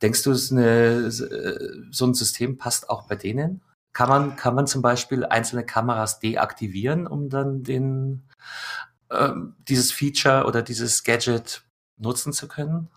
[0.00, 3.62] Denkst du, eine, so ein System passt auch bei denen?
[3.98, 8.22] Kann man, kann man zum Beispiel einzelne Kameras deaktivieren, um dann den,
[9.08, 9.32] äh,
[9.66, 11.64] dieses Feature oder dieses Gadget
[11.96, 12.90] nutzen zu können?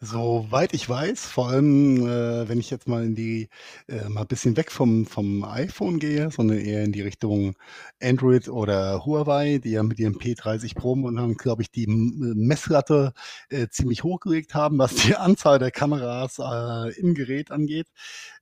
[0.00, 3.48] Soweit ich weiß, vor allem äh, wenn ich jetzt mal in die
[3.88, 7.56] äh, mal ein bisschen weg vom, vom iPhone gehe, sondern eher in die Richtung
[8.00, 13.12] Android oder Huawei, die ja mit ihrem P30 Pro und dann, glaube ich, die Messlatte
[13.50, 17.88] äh, ziemlich hochgelegt haben, was die Anzahl der Kameras äh, im Gerät angeht.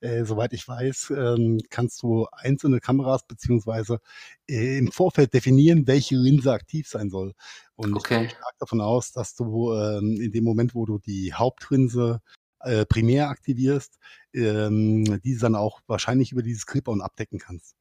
[0.02, 4.00] Äh, soweit ich weiß, äh, kannst du einzelne Kameras beziehungsweise
[4.47, 7.34] im Vorfeld definieren, welche Linse aktiv sein soll.
[7.74, 8.14] Und okay.
[8.14, 12.20] ich gehe stark davon aus, dass du ähm, in dem Moment, wo du die Hauptrinse
[12.61, 13.99] äh, primär aktivierst,
[14.32, 17.74] ähm, diese dann auch wahrscheinlich über dieses Clip-On abdecken kannst.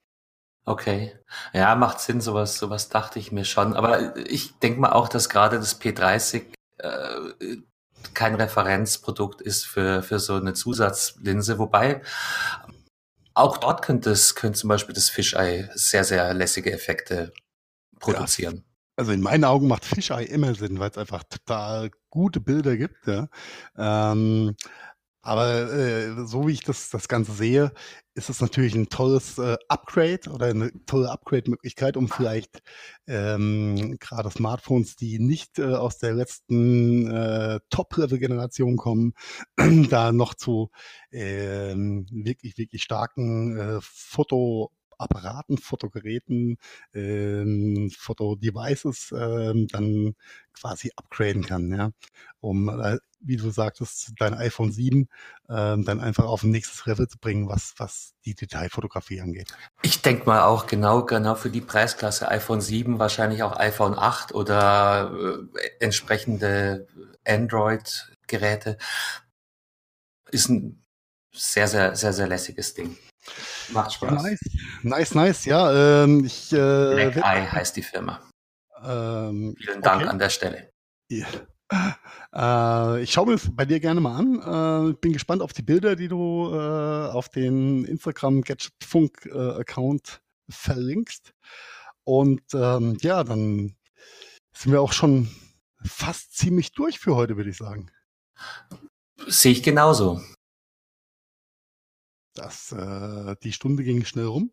[0.66, 1.14] Okay.
[1.54, 3.76] Ja, macht Sinn, sowas, sowas dachte ich mir schon.
[3.76, 6.46] Aber ich denke mal auch, dass gerade das P30
[6.80, 7.58] äh,
[8.14, 12.02] kein Referenzprodukt ist für, für so eine Zusatzlinse, wobei
[13.36, 17.34] auch dort könnte es, könnte zum Beispiel das Fisheye sehr, sehr lässige Effekte
[18.00, 18.56] produzieren.
[18.56, 18.62] Ja.
[18.98, 23.06] Also in meinen Augen macht Fisheye immer Sinn, weil es einfach total gute Bilder gibt.
[23.06, 23.28] Ja.
[23.78, 24.56] Ähm,
[25.26, 27.72] aber äh, so wie ich das, das Ganze sehe,
[28.14, 32.62] ist es natürlich ein tolles äh, Upgrade oder eine tolle Upgrade-Möglichkeit, um vielleicht
[33.08, 39.14] ähm, gerade Smartphones, die nicht äh, aus der letzten äh, Top-Level-Generation kommen,
[39.90, 40.70] da noch zu
[41.12, 46.58] ähm, wirklich, wirklich starken äh, Foto- Apparaten, Fotogeräten,
[46.94, 50.16] ähm, Fotodevices ähm, dann
[50.54, 51.92] quasi upgraden kann, ja,
[52.40, 55.08] um, äh, wie du sagtest, dein iPhone 7
[55.50, 59.52] ähm, dann einfach auf ein nächstes Level zu bringen, was, was die Detailfotografie angeht.
[59.82, 64.34] Ich denke mal auch genau, genau für die Preisklasse iPhone 7, wahrscheinlich auch iPhone 8
[64.34, 65.12] oder
[65.56, 66.88] äh, entsprechende
[67.26, 68.78] Android-Geräte,
[70.32, 70.84] ist ein
[71.34, 72.98] sehr, sehr, sehr, sehr lässiges Ding.
[73.70, 74.24] Macht Spaß.
[74.24, 74.40] Nice,
[74.84, 75.46] nice, nice.
[75.46, 76.52] Ja, ähm, ich.
[76.54, 76.56] Äh,
[77.12, 78.22] Black Eye heißt die Firma.
[78.84, 80.10] Ähm, Vielen Dank okay.
[80.10, 80.70] an der Stelle.
[81.10, 81.28] Ja.
[82.34, 84.90] Äh, ich schaue mir das bei dir gerne mal an.
[84.90, 90.22] Äh, bin gespannt auf die Bilder, die du äh, auf den Instagram Gadgetfunk äh, Account
[90.50, 91.34] verlinkst.
[92.04, 93.76] Und ähm, ja, dann
[94.56, 95.30] sind wir auch schon
[95.84, 97.92] fast ziemlich durch für heute, würde ich sagen.
[99.28, 100.22] Sehe ich genauso.
[102.36, 104.52] Das, äh, die Stunde ging schnell rum.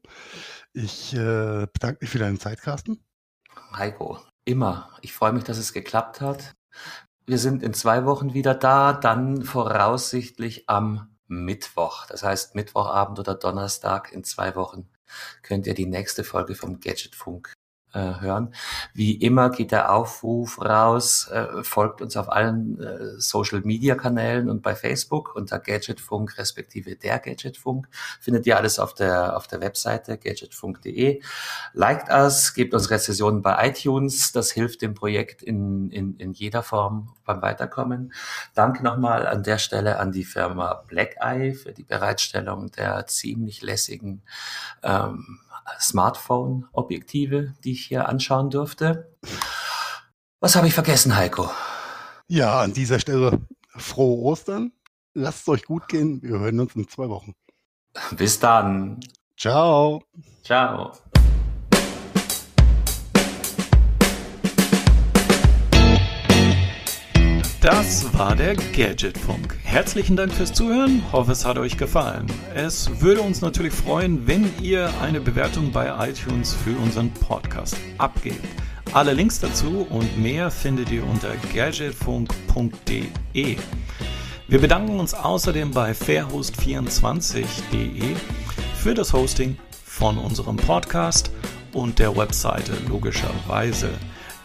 [0.72, 3.04] Ich äh, bedanke mich für deine Zeit, Carsten.
[3.74, 4.96] Heiko, immer.
[5.02, 6.54] Ich freue mich, dass es geklappt hat.
[7.26, 12.06] Wir sind in zwei Wochen wieder da, dann voraussichtlich am Mittwoch.
[12.06, 14.88] Das heißt, Mittwochabend oder Donnerstag in zwei Wochen
[15.42, 17.52] könnt ihr die nächste Folge vom Gadgetfunk
[17.92, 18.54] äh, hören.
[18.94, 24.74] Wie immer geht der Aufruf raus, äh, folgt uns auf allen äh, Social-Media-Kanälen und bei
[24.74, 27.88] Facebook unter Gadgetfunk respektive der Gadgetfunk.
[28.20, 31.20] Findet ihr alles auf der, auf der Webseite gadgetfunk.de.
[31.74, 34.32] Liked us, gebt uns Rezessionen bei iTunes.
[34.32, 38.12] Das hilft dem Projekt in, in, in jeder Form beim Weiterkommen.
[38.54, 43.62] Danke nochmal an der Stelle an die Firma Black Eye für die Bereitstellung der ziemlich
[43.62, 44.22] lässigen
[44.82, 45.40] ähm,
[45.80, 49.16] Smartphone-Objektive, die ich hier anschauen durfte.
[50.40, 51.50] Was habe ich vergessen, Heiko?
[52.28, 53.40] Ja, an dieser Stelle
[53.76, 54.72] frohe Ostern.
[55.14, 56.22] Lasst es euch gut gehen.
[56.22, 57.34] Wir hören uns in zwei Wochen.
[58.16, 59.00] Bis dann.
[59.36, 60.02] Ciao.
[60.42, 60.92] Ciao.
[67.62, 69.56] Das war der Gadgetfunk.
[69.62, 71.00] Herzlichen Dank fürs Zuhören.
[71.12, 72.26] Hoffe, es hat euch gefallen.
[72.56, 78.44] Es würde uns natürlich freuen, wenn ihr eine Bewertung bei iTunes für unseren Podcast abgebt.
[78.92, 83.56] Alle Links dazu und mehr findet ihr unter gadgetfunk.de.
[84.48, 88.16] Wir bedanken uns außerdem bei fairhost24.de
[88.74, 91.30] für das Hosting von unserem Podcast
[91.72, 93.90] und der Webseite logischerweise.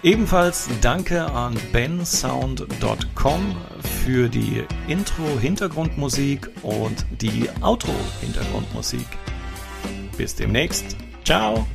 [0.04, 3.56] Ebenfalls danke an bensound.com
[4.06, 9.08] für die Intro-Hintergrundmusik und die Outro-Hintergrundmusik.
[10.18, 10.95] Bis demnächst.
[11.24, 11.66] Ciao!